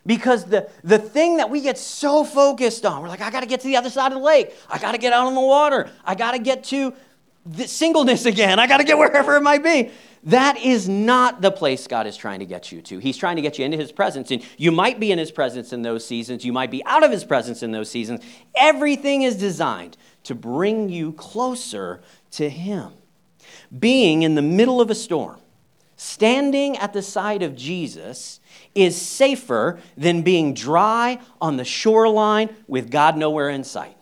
Because 0.09 0.45
the, 0.45 0.67
the 0.83 0.97
thing 0.97 1.37
that 1.37 1.51
we 1.51 1.61
get 1.61 1.77
so 1.77 2.23
focused 2.23 2.83
on, 2.83 3.03
we're 3.03 3.09
like, 3.09 3.21
I 3.21 3.29
got 3.29 3.41
to 3.41 3.45
get 3.45 3.59
to 3.59 3.67
the 3.67 3.77
other 3.77 3.91
side 3.91 4.07
of 4.07 4.17
the 4.17 4.23
lake. 4.23 4.55
I 4.67 4.79
got 4.79 4.93
to 4.93 4.97
get 4.97 5.13
out 5.13 5.27
on 5.27 5.35
the 5.35 5.39
water. 5.39 5.87
I 6.03 6.15
got 6.15 6.31
to 6.31 6.39
get 6.39 6.63
to 6.63 6.95
the 7.45 7.67
singleness 7.67 8.25
again. 8.25 8.57
I 8.57 8.65
got 8.65 8.77
to 8.77 8.83
get 8.83 8.97
wherever 8.97 9.35
it 9.35 9.43
might 9.43 9.61
be. 9.61 9.91
That 10.23 10.57
is 10.57 10.89
not 10.89 11.43
the 11.43 11.51
place 11.51 11.85
God 11.85 12.07
is 12.07 12.17
trying 12.17 12.39
to 12.39 12.47
get 12.47 12.71
you 12.71 12.81
to. 12.81 12.97
He's 12.97 13.17
trying 13.17 13.35
to 13.35 13.43
get 13.43 13.59
you 13.59 13.65
into 13.65 13.77
His 13.77 13.91
presence. 13.91 14.31
And 14.31 14.43
you 14.57 14.71
might 14.71 14.99
be 14.99 15.11
in 15.11 15.19
His 15.19 15.29
presence 15.29 15.73
in 15.73 15.83
those 15.83 16.03
seasons. 16.03 16.43
You 16.43 16.53
might 16.53 16.71
be 16.71 16.83
out 16.85 17.03
of 17.03 17.11
His 17.11 17.23
presence 17.23 17.61
in 17.61 17.71
those 17.71 17.91
seasons. 17.91 18.21
Everything 18.55 19.21
is 19.21 19.35
designed 19.35 19.95
to 20.23 20.33
bring 20.33 20.89
you 20.89 21.11
closer 21.11 22.01
to 22.31 22.49
Him. 22.49 22.93
Being 23.77 24.23
in 24.23 24.33
the 24.33 24.41
middle 24.41 24.81
of 24.81 24.89
a 24.89 24.95
storm, 24.95 25.39
standing 25.99 26.77
at 26.77 26.93
the 26.93 27.01
side 27.01 27.43
of 27.43 27.57
Jesus, 27.57 28.39
is 28.73 28.99
safer 28.99 29.81
than 29.97 30.21
being 30.21 30.53
dry 30.53 31.19
on 31.41 31.57
the 31.57 31.65
shoreline 31.65 32.49
with 32.67 32.89
God 32.89 33.17
nowhere 33.17 33.49
in 33.49 33.65
sight. 33.65 33.97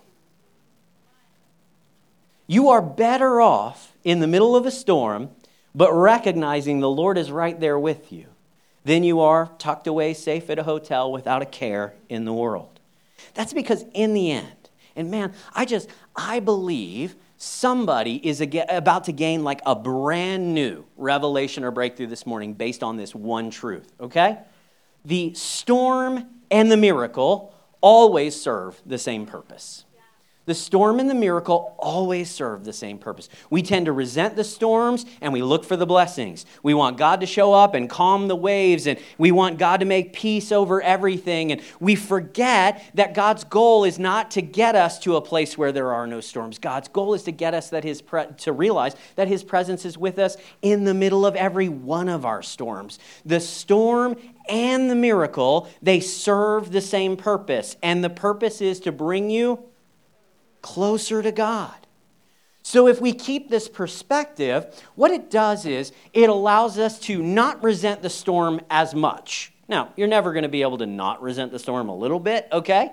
You 2.46 2.70
are 2.70 2.84
better 2.84 3.42
off 3.42 3.94
in 4.04 4.20
the 4.20 4.28
middle 4.28 4.56
of 4.56 4.68
a 4.68 4.72
storm, 4.72 5.32
but 5.74 5.92
recognizing 5.92 6.82
the 6.82 6.90
Lord 6.90 7.18
is 7.18 7.32
right 7.32 7.60
there 7.60 7.80
with 7.80 8.14
you, 8.14 8.28
than 8.86 9.04
you 9.04 9.20
are 9.20 9.50
tucked 9.58 9.88
away 9.88 10.14
safe 10.14 10.52
at 10.52 10.60
a 10.60 10.64
hotel 10.64 11.12
without 11.12 11.42
a 11.42 11.48
care 11.48 11.96
in 12.10 12.26
the 12.26 12.34
world. 12.34 12.80
That's 13.34 13.54
because, 13.54 13.86
in 13.96 14.14
the 14.14 14.32
end, 14.32 14.70
and 14.96 15.10
man, 15.10 15.34
I 15.56 15.66
just, 15.66 15.90
I 16.16 16.42
believe 16.42 17.16
somebody 17.38 18.16
is 18.28 18.42
about 18.42 19.06
to 19.06 19.12
gain 19.12 19.44
like 19.44 19.62
a 19.66 19.76
brand 19.76 20.54
new 20.54 20.86
revelation 20.98 21.64
or 21.64 21.72
breakthrough 21.72 22.08
this 22.08 22.26
morning 22.26 22.54
based 22.54 22.84
on 22.84 22.98
this 22.98 23.14
one 23.16 23.50
truth, 23.50 23.94
okay? 24.00 24.40
the 25.08 25.34
storm 25.34 26.28
and 26.52 26.70
the 26.70 26.78
miracle 26.78 27.54
always 27.80 28.40
serve 28.40 28.82
the 28.86 28.98
same 28.98 29.26
purpose. 29.26 29.86
The 30.48 30.56
storm 30.56 31.02
and 31.02 31.10
the 31.10 31.14
miracle 31.14 31.76
always 31.78 32.32
serve 32.32 32.64
the 32.64 32.72
same 32.72 32.98
purpose. 32.98 33.28
We 33.50 33.62
tend 33.62 33.88
to 33.88 33.92
resent 33.92 34.38
the 34.38 34.46
storms 34.46 35.06
and 35.20 35.34
we 35.34 35.42
look 35.42 35.66
for 35.66 35.76
the 35.76 35.86
blessings. 35.86 36.46
We 36.64 36.74
want 36.74 36.98
God 36.98 37.20
to 37.20 37.26
show 37.26 37.54
up 37.54 37.76
and 37.76 37.90
calm 37.90 38.30
the 38.30 38.36
waves 38.36 38.88
and 38.88 38.98
we 39.18 39.34
want 39.34 39.60
God 39.60 39.82
to 39.82 39.86
make 39.86 40.14
peace 40.14 40.54
over 40.54 40.82
everything. 40.82 41.52
And 41.52 41.62
we 41.82 41.96
forget 41.96 42.82
that 42.94 43.14
God's 43.14 43.44
goal 43.44 43.84
is 43.84 44.00
not 44.00 44.32
to 44.32 44.42
get 44.42 44.74
us 44.74 45.00
to 45.00 45.18
a 45.18 45.22
place 45.22 45.58
where 45.58 45.74
there 45.74 45.92
are 45.92 46.08
no 46.08 46.22
storms. 46.22 46.60
God's 46.60 46.88
goal 46.88 47.14
is 47.14 47.24
to 47.24 47.34
get 47.34 47.54
us 47.54 47.70
that 47.72 47.84
his 47.84 48.02
pre- 48.02 48.28
to 48.38 48.54
realize 48.54 48.96
that 49.18 49.28
his 49.28 49.44
presence 49.44 49.84
is 49.84 49.98
with 49.98 50.18
us 50.18 50.38
in 50.62 50.86
the 50.86 50.94
middle 50.94 51.26
of 51.26 51.36
every 51.36 51.68
one 51.68 52.08
of 52.08 52.26
our 52.26 52.42
storms. 52.42 53.00
The 53.26 53.42
storm 53.42 54.16
and 54.48 54.90
the 54.90 54.96
miracle, 54.96 55.68
they 55.82 56.00
serve 56.00 56.72
the 56.72 56.80
same 56.80 57.18
purpose. 57.18 57.76
And 57.84 58.02
the 58.02 58.10
purpose 58.10 58.62
is 58.62 58.80
to 58.82 58.94
bring 58.94 59.30
you 59.30 59.60
closer 60.68 61.22
to 61.22 61.32
God. 61.32 61.76
So, 62.62 62.88
if 62.88 63.00
we 63.00 63.14
keep 63.14 63.50
this 63.50 63.70
perspective, 63.70 64.66
what 64.96 65.12
it 65.12 65.32
does 65.32 65.66
is 65.66 65.94
it 66.12 66.30
allows 66.30 66.78
us 66.78 67.00
to 67.02 67.24
not 67.24 67.64
resent 67.64 68.02
the 68.02 68.10
storm 68.10 68.60
as 68.70 68.94
much. 68.94 69.54
Now, 69.70 69.94
you're 69.96 70.10
never 70.10 70.34
going 70.34 70.44
to 70.44 70.50
be 70.50 70.64
able 70.64 70.78
to 70.80 70.86
not 70.86 71.22
resent 71.22 71.54
the 71.54 71.60
storm 71.60 71.88
a 71.88 71.96
little 71.96 72.20
bit, 72.20 72.50
okay? 72.52 72.92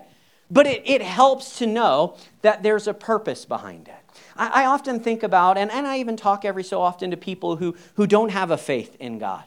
But 0.49 0.69
it, 0.69 0.83
it 0.85 1.03
helps 1.03 1.59
to 1.59 1.67
know 1.67 2.17
that 2.43 2.63
there's 2.63 2.87
a 2.87 2.95
purpose 2.95 3.45
behind 3.45 3.89
it. 3.89 4.19
I, 4.37 4.63
I 4.63 4.67
often 4.67 5.01
think 5.01 5.25
about, 5.25 5.59
and, 5.59 5.73
and 5.73 5.85
I 5.85 5.99
even 5.99 6.17
talk 6.17 6.45
every 6.45 6.65
so 6.65 6.81
often 6.81 7.11
to 7.11 7.17
people 7.17 7.57
who, 7.57 7.75
who 7.95 8.07
don't 8.07 8.31
have 8.31 8.53
a 8.53 8.57
faith 8.57 8.97
in 9.01 9.19
God. 9.19 9.45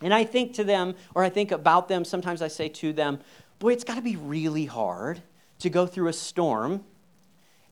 And 0.00 0.14
I 0.14 0.24
think 0.24 0.54
to 0.54 0.64
them, 0.64 0.94
or 1.14 1.22
I 1.22 1.28
think 1.28 1.52
about 1.52 1.88
them, 1.88 2.06
sometimes 2.06 2.40
I 2.40 2.48
say 2.48 2.70
to 2.70 2.94
them, 2.94 3.18
boy, 3.58 3.74
it's 3.74 3.84
got 3.84 3.96
to 3.96 4.02
be 4.02 4.16
really 4.16 4.64
hard 4.64 5.20
to 5.58 5.68
go 5.68 5.86
through 5.86 6.08
a 6.08 6.14
storm 6.14 6.84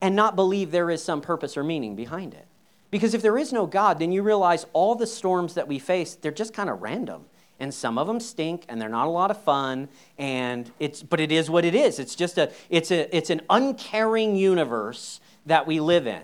and 0.05 0.15
not 0.15 0.37
believe 0.37 0.71
there 0.71 0.91
is 0.91 1.03
some 1.03 1.23
purpose 1.23 1.57
or 1.57 1.65
meaning 1.65 1.97
behind 1.97 2.35
it. 2.35 2.47
Because 2.91 3.15
if 3.15 3.23
there 3.23 3.39
is 3.39 3.55
no 3.55 3.65
God, 3.65 3.99
then 3.99 4.13
you 4.13 4.23
realize 4.23 4.67
all 4.75 4.95
the 4.95 5.07
storms 5.07 5.55
that 5.55 5.67
we 5.67 5.79
face, 5.79 6.15
they're 6.15 6.31
just 6.31 6.53
kind 6.53 6.69
of 6.69 6.83
random. 6.83 7.25
and 7.59 7.73
some 7.73 7.97
of 7.97 8.07
them 8.07 8.21
stink 8.21 8.67
and 8.69 8.79
they're 8.79 8.91
not 8.91 9.07
a 9.07 9.11
lot 9.11 9.31
of 9.31 9.41
fun 9.43 9.89
and 10.19 10.71
it's 10.81 11.03
but 11.03 11.21
it 11.21 11.31
is 11.31 11.49
what 11.49 11.65
it 11.65 11.75
is 11.75 12.01
it's 12.01 12.17
just 12.17 12.37
a 12.37 12.51
it's 12.69 12.91
a 12.91 13.17
it's 13.17 13.31
an 13.31 13.41
uncaring 13.49 14.35
universe 14.35 15.21
that 15.47 15.65
we 15.65 15.79
live 15.79 16.09
in 16.09 16.23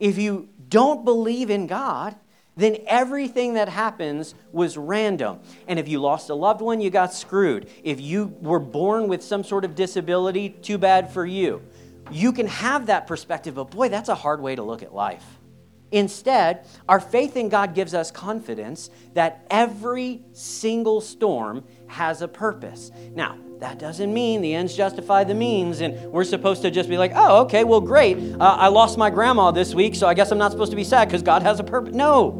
if 0.00 0.18
you 0.18 0.48
don't 0.68 1.04
believe 1.04 1.50
in 1.50 1.68
god 1.68 2.16
then 2.56 2.76
everything 2.86 3.54
that 3.54 3.68
happens 3.68 4.34
was 4.52 4.76
random. 4.76 5.40
And 5.66 5.78
if 5.78 5.88
you 5.88 6.00
lost 6.00 6.28
a 6.28 6.34
loved 6.34 6.60
one, 6.60 6.80
you 6.80 6.90
got 6.90 7.14
screwed. 7.14 7.68
If 7.82 8.00
you 8.00 8.36
were 8.42 8.58
born 8.58 9.08
with 9.08 9.22
some 9.22 9.42
sort 9.42 9.64
of 9.64 9.74
disability, 9.74 10.50
too 10.50 10.76
bad 10.76 11.10
for 11.10 11.24
you. 11.24 11.62
You 12.12 12.32
can 12.32 12.46
have 12.46 12.86
that 12.86 13.06
perspective, 13.06 13.54
but 13.54 13.70
boy, 13.70 13.88
that's 13.88 14.08
a 14.08 14.14
hard 14.14 14.40
way 14.40 14.54
to 14.54 14.62
look 14.62 14.82
at 14.82 14.94
life. 14.94 15.24
Instead, 15.90 16.66
our 16.88 17.00
faith 17.00 17.36
in 17.36 17.50
God 17.50 17.74
gives 17.74 17.92
us 17.92 18.10
confidence 18.10 18.88
that 19.12 19.46
every 19.50 20.22
single 20.32 21.02
storm 21.02 21.64
has 21.86 22.22
a 22.22 22.28
purpose. 22.28 22.90
Now, 23.14 23.36
that 23.58 23.78
doesn't 23.78 24.12
mean 24.12 24.40
the 24.40 24.54
ends 24.54 24.74
justify 24.74 25.22
the 25.24 25.34
means, 25.34 25.82
and 25.82 26.10
we're 26.10 26.24
supposed 26.24 26.62
to 26.62 26.70
just 26.70 26.88
be 26.88 26.96
like, 26.96 27.12
oh, 27.14 27.42
okay, 27.42 27.62
well, 27.62 27.80
great. 27.80 28.16
Uh, 28.16 28.56
I 28.58 28.68
lost 28.68 28.96
my 28.96 29.10
grandma 29.10 29.50
this 29.50 29.74
week, 29.74 29.94
so 29.94 30.06
I 30.06 30.14
guess 30.14 30.32
I'm 30.32 30.38
not 30.38 30.50
supposed 30.50 30.72
to 30.72 30.76
be 30.76 30.84
sad 30.84 31.08
because 31.08 31.22
God 31.22 31.42
has 31.42 31.60
a 31.60 31.64
purpose. 31.64 31.94
No. 31.94 32.30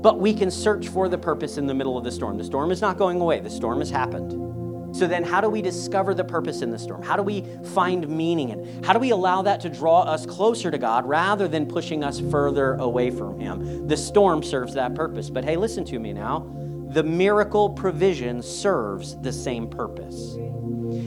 But 0.00 0.20
we 0.20 0.32
can 0.32 0.50
search 0.50 0.88
for 0.88 1.08
the 1.08 1.18
purpose 1.18 1.58
in 1.58 1.66
the 1.66 1.74
middle 1.74 1.98
of 1.98 2.04
the 2.04 2.12
storm. 2.12 2.38
The 2.38 2.44
storm 2.44 2.70
is 2.70 2.80
not 2.80 2.96
going 2.96 3.20
away, 3.20 3.40
the 3.40 3.50
storm 3.50 3.80
has 3.80 3.90
happened. 3.90 4.49
So 4.92 5.06
then, 5.06 5.22
how 5.24 5.40
do 5.40 5.48
we 5.48 5.62
discover 5.62 6.14
the 6.14 6.24
purpose 6.24 6.62
in 6.62 6.70
the 6.70 6.78
storm? 6.78 7.02
How 7.02 7.16
do 7.16 7.22
we 7.22 7.42
find 7.74 8.08
meaning 8.08 8.50
in 8.50 8.60
it? 8.60 8.84
How 8.84 8.92
do 8.92 8.98
we 8.98 9.10
allow 9.10 9.42
that 9.42 9.60
to 9.60 9.68
draw 9.68 10.02
us 10.02 10.26
closer 10.26 10.70
to 10.70 10.78
God 10.78 11.06
rather 11.06 11.48
than 11.48 11.66
pushing 11.66 12.02
us 12.02 12.20
further 12.20 12.74
away 12.74 13.10
from 13.10 13.38
Him? 13.38 13.86
The 13.86 13.96
storm 13.96 14.42
serves 14.42 14.74
that 14.74 14.94
purpose. 14.94 15.30
But 15.30 15.44
hey, 15.44 15.56
listen 15.56 15.84
to 15.86 15.98
me 15.98 16.12
now. 16.12 16.46
The 16.90 17.02
miracle 17.02 17.70
provision 17.70 18.42
serves 18.42 19.16
the 19.20 19.32
same 19.32 19.68
purpose. 19.68 20.36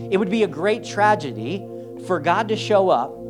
It 0.10 0.17
would 0.17 0.30
be 0.30 0.43
a 0.43 0.48
great 0.48 0.84
tragedy 0.84 1.67
for 2.08 2.19
God 2.19 2.48
to 2.50 2.56
show 2.56 2.89
up 2.89 3.23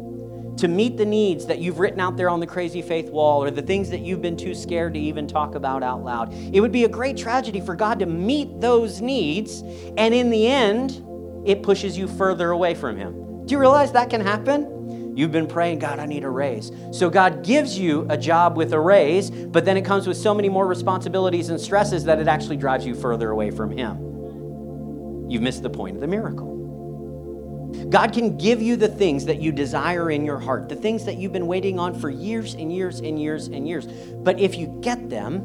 to 0.57 0.67
meet 0.67 0.97
the 0.97 1.05
needs 1.05 1.45
that 1.45 1.59
you've 1.59 1.79
written 1.79 1.99
out 1.99 2.15
there 2.17 2.29
on 2.29 2.39
the 2.39 2.47
crazy 2.47 2.81
faith 2.81 3.09
wall 3.09 3.43
or 3.43 3.51
the 3.51 3.61
things 3.61 3.89
that 3.89 4.01
you've 4.01 4.21
been 4.21 4.37
too 4.37 4.53
scared 4.53 4.93
to 4.93 4.99
even 4.99 5.27
talk 5.27 5.55
about 5.55 5.83
out 5.83 6.03
loud. 6.03 6.33
It 6.33 6.61
would 6.61 6.71
be 6.71 6.83
a 6.83 6.89
great 6.89 7.17
tragedy 7.17 7.59
for 7.59 7.75
God 7.75 7.99
to 7.99 8.05
meet 8.05 8.61
those 8.61 9.01
needs, 9.01 9.61
and 9.97 10.13
in 10.13 10.29
the 10.29 10.47
end, 10.47 11.03
it 11.45 11.63
pushes 11.63 11.97
you 11.97 12.07
further 12.07 12.51
away 12.51 12.75
from 12.75 12.97
Him. 12.97 13.45
Do 13.45 13.53
you 13.53 13.59
realize 13.59 13.91
that 13.91 14.09
can 14.09 14.21
happen? 14.21 15.15
You've 15.15 15.31
been 15.31 15.47
praying, 15.47 15.79
God, 15.79 15.99
I 15.99 16.05
need 16.05 16.23
a 16.23 16.29
raise. 16.29 16.71
So 16.91 17.09
God 17.09 17.43
gives 17.43 17.77
you 17.77 18.07
a 18.09 18.17
job 18.17 18.57
with 18.57 18.73
a 18.73 18.79
raise, 18.79 19.29
but 19.29 19.63
then 19.63 19.77
it 19.77 19.85
comes 19.85 20.07
with 20.07 20.17
so 20.17 20.33
many 20.33 20.49
more 20.49 20.65
responsibilities 20.65 21.49
and 21.49 21.59
stresses 21.61 22.03
that 22.05 22.19
it 22.19 22.27
actually 22.27 22.57
drives 22.57 22.85
you 22.85 22.95
further 22.95 23.29
away 23.29 23.51
from 23.51 23.71
Him. 23.71 25.29
You've 25.29 25.41
missed 25.41 25.61
the 25.61 25.69
point 25.69 25.95
of 25.95 26.01
the 26.01 26.07
miracle. 26.07 26.52
God 27.89 28.13
can 28.13 28.37
give 28.37 28.61
you 28.61 28.75
the 28.75 28.87
things 28.87 29.25
that 29.25 29.41
you 29.41 29.51
desire 29.51 30.11
in 30.11 30.25
your 30.25 30.39
heart, 30.39 30.69
the 30.69 30.75
things 30.75 31.05
that 31.05 31.17
you've 31.17 31.33
been 31.33 31.47
waiting 31.47 31.79
on 31.79 31.99
for 31.99 32.09
years 32.09 32.53
and 32.53 32.73
years 32.73 32.99
and 32.99 33.21
years 33.21 33.47
and 33.47 33.67
years. 33.67 33.85
But 33.87 34.39
if 34.39 34.55
you 34.55 34.79
get 34.81 35.09
them 35.09 35.37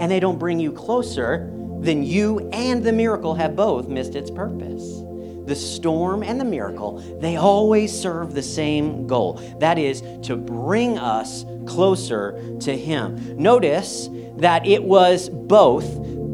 and 0.00 0.10
they 0.10 0.20
don't 0.20 0.38
bring 0.38 0.60
you 0.60 0.72
closer, 0.72 1.50
then 1.80 2.02
you 2.02 2.48
and 2.52 2.82
the 2.82 2.92
miracle 2.92 3.34
have 3.34 3.54
both 3.54 3.88
missed 3.88 4.14
its 4.14 4.30
purpose. 4.30 5.02
The 5.46 5.54
storm 5.54 6.22
and 6.22 6.40
the 6.40 6.44
miracle, 6.44 6.98
they 7.20 7.36
always 7.36 7.96
serve 7.98 8.32
the 8.32 8.42
same 8.42 9.06
goal. 9.06 9.34
That 9.60 9.78
is 9.78 10.02
to 10.22 10.36
bring 10.36 10.98
us 10.98 11.44
closer 11.66 12.56
to 12.60 12.76
Him. 12.76 13.36
Notice 13.36 14.08
that 14.38 14.66
it 14.66 14.82
was 14.82 15.28
both 15.28 15.84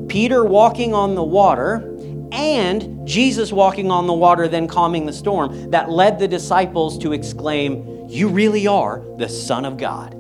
Peter 0.09 0.45
walking 0.45 0.95
on 0.95 1.15
the 1.15 1.25
water 1.25 1.97
and 2.33 3.07
Jesus 3.07 3.53
walking 3.53 3.91
on 3.91 4.07
the 4.07 4.13
water, 4.13 4.49
then 4.49 4.69
calming 4.69 5.07
the 5.07 5.13
storm, 5.13 5.71
that 5.71 5.91
led 5.91 6.19
the 6.19 6.29
disciples 6.29 6.99
to 6.99 7.13
exclaim, 7.13 8.07
You 8.09 8.29
really 8.29 8.67
are 8.67 9.05
the 9.19 9.29
Son 9.29 9.65
of 9.65 9.77
God. 9.77 10.15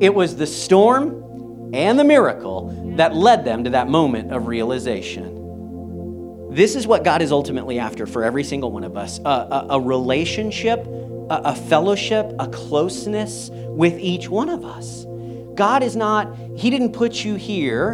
It 0.00 0.14
was 0.14 0.36
the 0.36 0.46
storm 0.46 1.70
and 1.72 1.98
the 1.98 2.04
miracle 2.04 2.94
that 2.96 3.14
led 3.14 3.44
them 3.44 3.64
to 3.64 3.70
that 3.70 3.88
moment 3.88 4.32
of 4.32 4.46
realization. 4.46 5.36
This 6.50 6.74
is 6.74 6.86
what 6.86 7.04
God 7.04 7.22
is 7.22 7.30
ultimately 7.30 7.78
after 7.78 8.06
for 8.06 8.24
every 8.24 8.42
single 8.42 8.72
one 8.72 8.82
of 8.82 8.96
us 8.96 9.20
a, 9.20 9.28
a, 9.28 9.66
a 9.70 9.80
relationship, 9.80 10.84
a, 10.84 11.42
a 11.44 11.54
fellowship, 11.54 12.32
a 12.40 12.48
closeness 12.48 13.50
with 13.52 13.96
each 14.00 14.28
one 14.28 14.48
of 14.48 14.64
us. 14.64 15.06
God 15.54 15.82
is 15.84 15.94
not, 15.94 16.34
He 16.56 16.70
didn't 16.70 16.92
put 16.92 17.24
you 17.24 17.36
here 17.36 17.92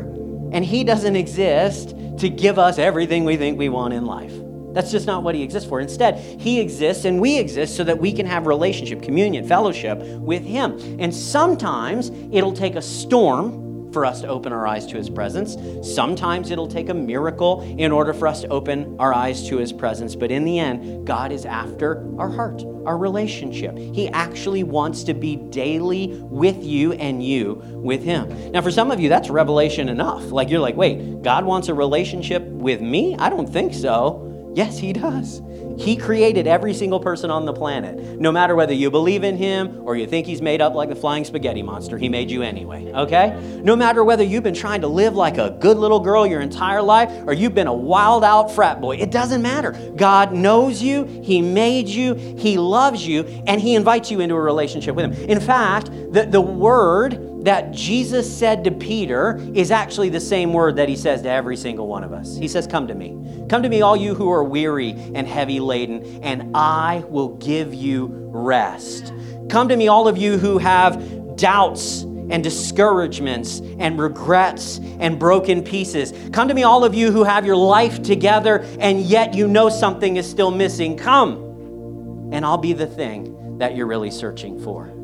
and 0.52 0.64
He 0.64 0.84
doesn't 0.84 1.16
exist 1.16 1.94
to 2.18 2.28
give 2.28 2.58
us 2.58 2.78
everything 2.78 3.24
we 3.24 3.36
think 3.36 3.58
we 3.58 3.68
want 3.68 3.94
in 3.94 4.06
life. 4.06 4.32
That's 4.72 4.90
just 4.90 5.06
not 5.06 5.22
what 5.22 5.34
He 5.34 5.42
exists 5.42 5.68
for. 5.68 5.80
Instead, 5.80 6.18
He 6.18 6.60
exists 6.60 7.06
and 7.06 7.20
we 7.20 7.38
exist 7.38 7.76
so 7.76 7.84
that 7.84 7.98
we 7.98 8.12
can 8.12 8.26
have 8.26 8.46
relationship, 8.46 9.02
communion, 9.02 9.48
fellowship 9.48 9.98
with 10.18 10.44
Him. 10.44 10.78
And 11.00 11.14
sometimes 11.14 12.10
it'll 12.30 12.52
take 12.52 12.76
a 12.76 12.82
storm 12.82 13.65
for 13.96 14.04
us 14.04 14.20
to 14.20 14.28
open 14.28 14.52
our 14.52 14.66
eyes 14.66 14.84
to 14.84 14.94
his 14.94 15.08
presence. 15.08 15.56
Sometimes 15.94 16.50
it'll 16.50 16.68
take 16.68 16.90
a 16.90 16.94
miracle 16.94 17.62
in 17.78 17.90
order 17.90 18.12
for 18.12 18.28
us 18.28 18.42
to 18.42 18.48
open 18.48 18.94
our 18.98 19.14
eyes 19.14 19.48
to 19.48 19.56
his 19.56 19.72
presence. 19.72 20.14
But 20.14 20.30
in 20.30 20.44
the 20.44 20.58
end, 20.58 21.06
God 21.06 21.32
is 21.32 21.46
after 21.46 22.06
our 22.20 22.28
heart, 22.28 22.62
our 22.84 22.98
relationship. 22.98 23.74
He 23.78 24.10
actually 24.10 24.64
wants 24.64 25.02
to 25.04 25.14
be 25.14 25.36
daily 25.36 26.08
with 26.24 26.62
you 26.62 26.92
and 26.92 27.24
you 27.24 27.62
with 27.72 28.02
him. 28.02 28.52
Now, 28.52 28.60
for 28.60 28.70
some 28.70 28.90
of 28.90 29.00
you, 29.00 29.08
that's 29.08 29.30
revelation 29.30 29.88
enough. 29.88 30.24
Like 30.24 30.50
you're 30.50 30.60
like, 30.60 30.76
wait, 30.76 31.22
God 31.22 31.46
wants 31.46 31.68
a 31.68 31.74
relationship 31.74 32.42
with 32.42 32.82
me? 32.82 33.16
I 33.18 33.30
don't 33.30 33.50
think 33.50 33.72
so. 33.72 34.52
Yes, 34.54 34.76
he 34.76 34.92
does. 34.92 35.40
He 35.78 35.96
created 35.96 36.46
every 36.46 36.74
single 36.74 37.00
person 37.00 37.30
on 37.30 37.44
the 37.44 37.52
planet. 37.52 38.18
No 38.18 38.32
matter 38.32 38.54
whether 38.54 38.72
you 38.72 38.90
believe 38.90 39.24
in 39.24 39.36
him 39.36 39.82
or 39.84 39.96
you 39.96 40.06
think 40.06 40.26
he's 40.26 40.42
made 40.42 40.60
up 40.60 40.74
like 40.74 40.88
the 40.88 40.96
flying 40.96 41.24
spaghetti 41.24 41.62
monster, 41.62 41.98
he 41.98 42.08
made 42.08 42.30
you 42.30 42.42
anyway, 42.42 42.92
okay? 42.92 43.38
No 43.62 43.76
matter 43.76 44.02
whether 44.02 44.24
you've 44.24 44.42
been 44.42 44.54
trying 44.54 44.80
to 44.80 44.88
live 44.88 45.14
like 45.14 45.38
a 45.38 45.56
good 45.60 45.76
little 45.76 46.00
girl 46.00 46.26
your 46.26 46.40
entire 46.40 46.82
life 46.82 47.10
or 47.26 47.32
you've 47.32 47.54
been 47.54 47.66
a 47.66 47.74
wild 47.74 48.24
out 48.24 48.50
frat 48.50 48.80
boy, 48.80 48.96
it 48.96 49.10
doesn't 49.10 49.42
matter. 49.42 49.72
God 49.96 50.32
knows 50.32 50.82
you, 50.82 51.04
he 51.04 51.42
made 51.42 51.88
you, 51.88 52.14
he 52.14 52.58
loves 52.58 53.06
you, 53.06 53.22
and 53.46 53.60
he 53.60 53.74
invites 53.74 54.10
you 54.10 54.20
into 54.20 54.34
a 54.34 54.40
relationship 54.40 54.94
with 54.94 55.04
him. 55.04 55.30
In 55.30 55.40
fact, 55.40 55.86
the, 56.12 56.26
the 56.28 56.40
word 56.40 57.35
that 57.46 57.70
Jesus 57.70 58.36
said 58.36 58.64
to 58.64 58.72
Peter 58.72 59.38
is 59.54 59.70
actually 59.70 60.08
the 60.08 60.20
same 60.20 60.52
word 60.52 60.74
that 60.76 60.88
he 60.88 60.96
says 60.96 61.22
to 61.22 61.30
every 61.30 61.56
single 61.56 61.86
one 61.86 62.02
of 62.02 62.12
us. 62.12 62.36
He 62.36 62.48
says, 62.48 62.66
Come 62.66 62.88
to 62.88 62.94
me. 62.94 63.16
Come 63.48 63.62
to 63.62 63.68
me, 63.68 63.82
all 63.82 63.96
you 63.96 64.16
who 64.16 64.28
are 64.32 64.42
weary 64.42 64.90
and 65.14 65.28
heavy 65.28 65.60
laden, 65.60 66.24
and 66.24 66.56
I 66.56 67.04
will 67.08 67.36
give 67.36 67.72
you 67.72 68.08
rest. 68.10 69.12
Come 69.48 69.68
to 69.68 69.76
me, 69.76 69.86
all 69.86 70.08
of 70.08 70.18
you 70.18 70.38
who 70.38 70.58
have 70.58 71.36
doubts 71.36 72.02
and 72.02 72.42
discouragements 72.42 73.60
and 73.78 73.96
regrets 73.96 74.80
and 74.98 75.16
broken 75.16 75.62
pieces. 75.62 76.12
Come 76.32 76.48
to 76.48 76.54
me, 76.54 76.64
all 76.64 76.84
of 76.84 76.96
you 76.96 77.12
who 77.12 77.22
have 77.22 77.46
your 77.46 77.54
life 77.54 78.02
together 78.02 78.64
and 78.80 79.00
yet 79.00 79.34
you 79.34 79.46
know 79.46 79.68
something 79.68 80.16
is 80.16 80.28
still 80.28 80.50
missing. 80.50 80.96
Come, 80.96 82.30
and 82.32 82.44
I'll 82.44 82.58
be 82.58 82.72
the 82.72 82.88
thing 82.88 83.58
that 83.58 83.76
you're 83.76 83.86
really 83.86 84.10
searching 84.10 84.58
for. 84.58 84.95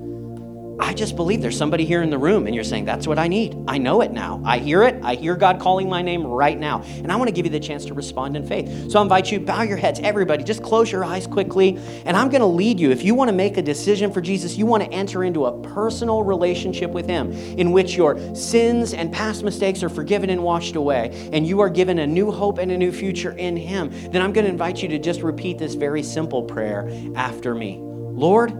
I 0.82 0.94
just 0.94 1.14
believe 1.14 1.40
there's 1.40 1.56
somebody 1.56 1.84
here 1.84 2.02
in 2.02 2.10
the 2.10 2.18
room 2.18 2.46
and 2.46 2.54
you're 2.56 2.64
saying, 2.64 2.86
That's 2.86 3.06
what 3.06 3.16
I 3.16 3.28
need. 3.28 3.56
I 3.68 3.78
know 3.78 4.00
it 4.00 4.10
now. 4.10 4.42
I 4.44 4.58
hear 4.58 4.82
it. 4.82 4.98
I 5.04 5.14
hear 5.14 5.36
God 5.36 5.60
calling 5.60 5.88
my 5.88 6.02
name 6.02 6.26
right 6.26 6.58
now. 6.58 6.82
And 6.82 7.12
I 7.12 7.16
want 7.16 7.28
to 7.28 7.32
give 7.32 7.46
you 7.46 7.52
the 7.52 7.60
chance 7.60 7.84
to 7.84 7.94
respond 7.94 8.36
in 8.36 8.44
faith. 8.44 8.90
So 8.90 8.98
I 8.98 9.02
invite 9.02 9.30
you, 9.30 9.38
bow 9.38 9.62
your 9.62 9.76
heads, 9.76 10.00
everybody, 10.00 10.42
just 10.42 10.60
close 10.60 10.90
your 10.90 11.04
eyes 11.04 11.28
quickly. 11.28 11.78
And 12.04 12.16
I'm 12.16 12.30
going 12.30 12.40
to 12.40 12.46
lead 12.46 12.80
you. 12.80 12.90
If 12.90 13.04
you 13.04 13.14
want 13.14 13.28
to 13.28 13.32
make 13.32 13.58
a 13.58 13.62
decision 13.62 14.12
for 14.12 14.20
Jesus, 14.20 14.56
you 14.56 14.66
want 14.66 14.82
to 14.82 14.90
enter 14.90 15.22
into 15.22 15.46
a 15.46 15.62
personal 15.62 16.24
relationship 16.24 16.90
with 16.90 17.06
Him 17.06 17.30
in 17.30 17.70
which 17.70 17.94
your 17.94 18.18
sins 18.34 18.92
and 18.92 19.12
past 19.12 19.44
mistakes 19.44 19.84
are 19.84 19.88
forgiven 19.88 20.30
and 20.30 20.42
washed 20.42 20.74
away, 20.74 21.30
and 21.32 21.46
you 21.46 21.60
are 21.60 21.70
given 21.70 22.00
a 22.00 22.06
new 22.08 22.32
hope 22.32 22.58
and 22.58 22.72
a 22.72 22.76
new 22.76 22.90
future 22.90 23.32
in 23.32 23.56
Him, 23.56 23.90
then 24.10 24.20
I'm 24.20 24.32
going 24.32 24.46
to 24.46 24.50
invite 24.50 24.82
you 24.82 24.88
to 24.88 24.98
just 24.98 25.22
repeat 25.22 25.58
this 25.58 25.74
very 25.74 26.02
simple 26.02 26.42
prayer 26.42 26.90
after 27.14 27.54
me 27.54 27.78
Lord, 27.80 28.52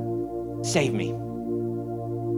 save 0.65 0.95
me. 0.95 1.32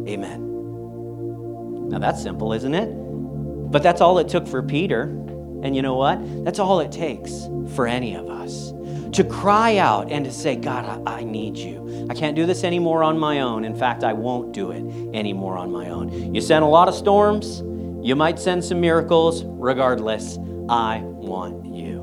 Amen. 0.08 1.88
Now 1.88 1.98
that's 1.98 2.22
simple, 2.22 2.52
isn't 2.52 2.74
it? 2.74 2.90
But 3.70 3.82
that's 3.82 4.00
all 4.00 4.18
it 4.18 4.28
took 4.28 4.46
for 4.46 4.62
Peter. 4.62 5.02
And 5.62 5.74
you 5.74 5.82
know 5.82 5.94
what? 5.94 6.44
That's 6.44 6.58
all 6.58 6.80
it 6.80 6.92
takes 6.92 7.48
for 7.74 7.86
any 7.86 8.14
of 8.14 8.28
us 8.28 8.72
to 9.14 9.24
cry 9.24 9.76
out 9.78 10.10
and 10.10 10.24
to 10.24 10.32
say, 10.32 10.56
God, 10.56 11.06
I, 11.06 11.20
I, 11.20 11.24
need 11.24 11.56
you. 11.56 12.06
I 12.10 12.14
can't 12.14 12.34
do 12.34 12.46
this 12.46 12.64
anymore 12.64 13.04
on 13.04 13.18
my 13.18 13.40
own. 13.40 13.64
In 13.64 13.74
fact, 13.74 14.02
I 14.02 14.12
won't 14.12 14.52
do 14.52 14.72
it 14.72 14.84
anymore 15.14 15.56
on 15.56 15.70
my 15.70 15.88
own. 15.88 16.34
You 16.34 16.40
send 16.40 16.64
a 16.64 16.68
lot 16.68 16.88
of 16.88 16.94
storms, 16.94 17.62
you 18.04 18.16
might 18.16 18.38
send 18.38 18.64
some 18.64 18.80
miracles. 18.80 19.44
Regardless, 19.44 20.36
I 20.68 21.00
want 21.04 21.64
you. 21.64 22.02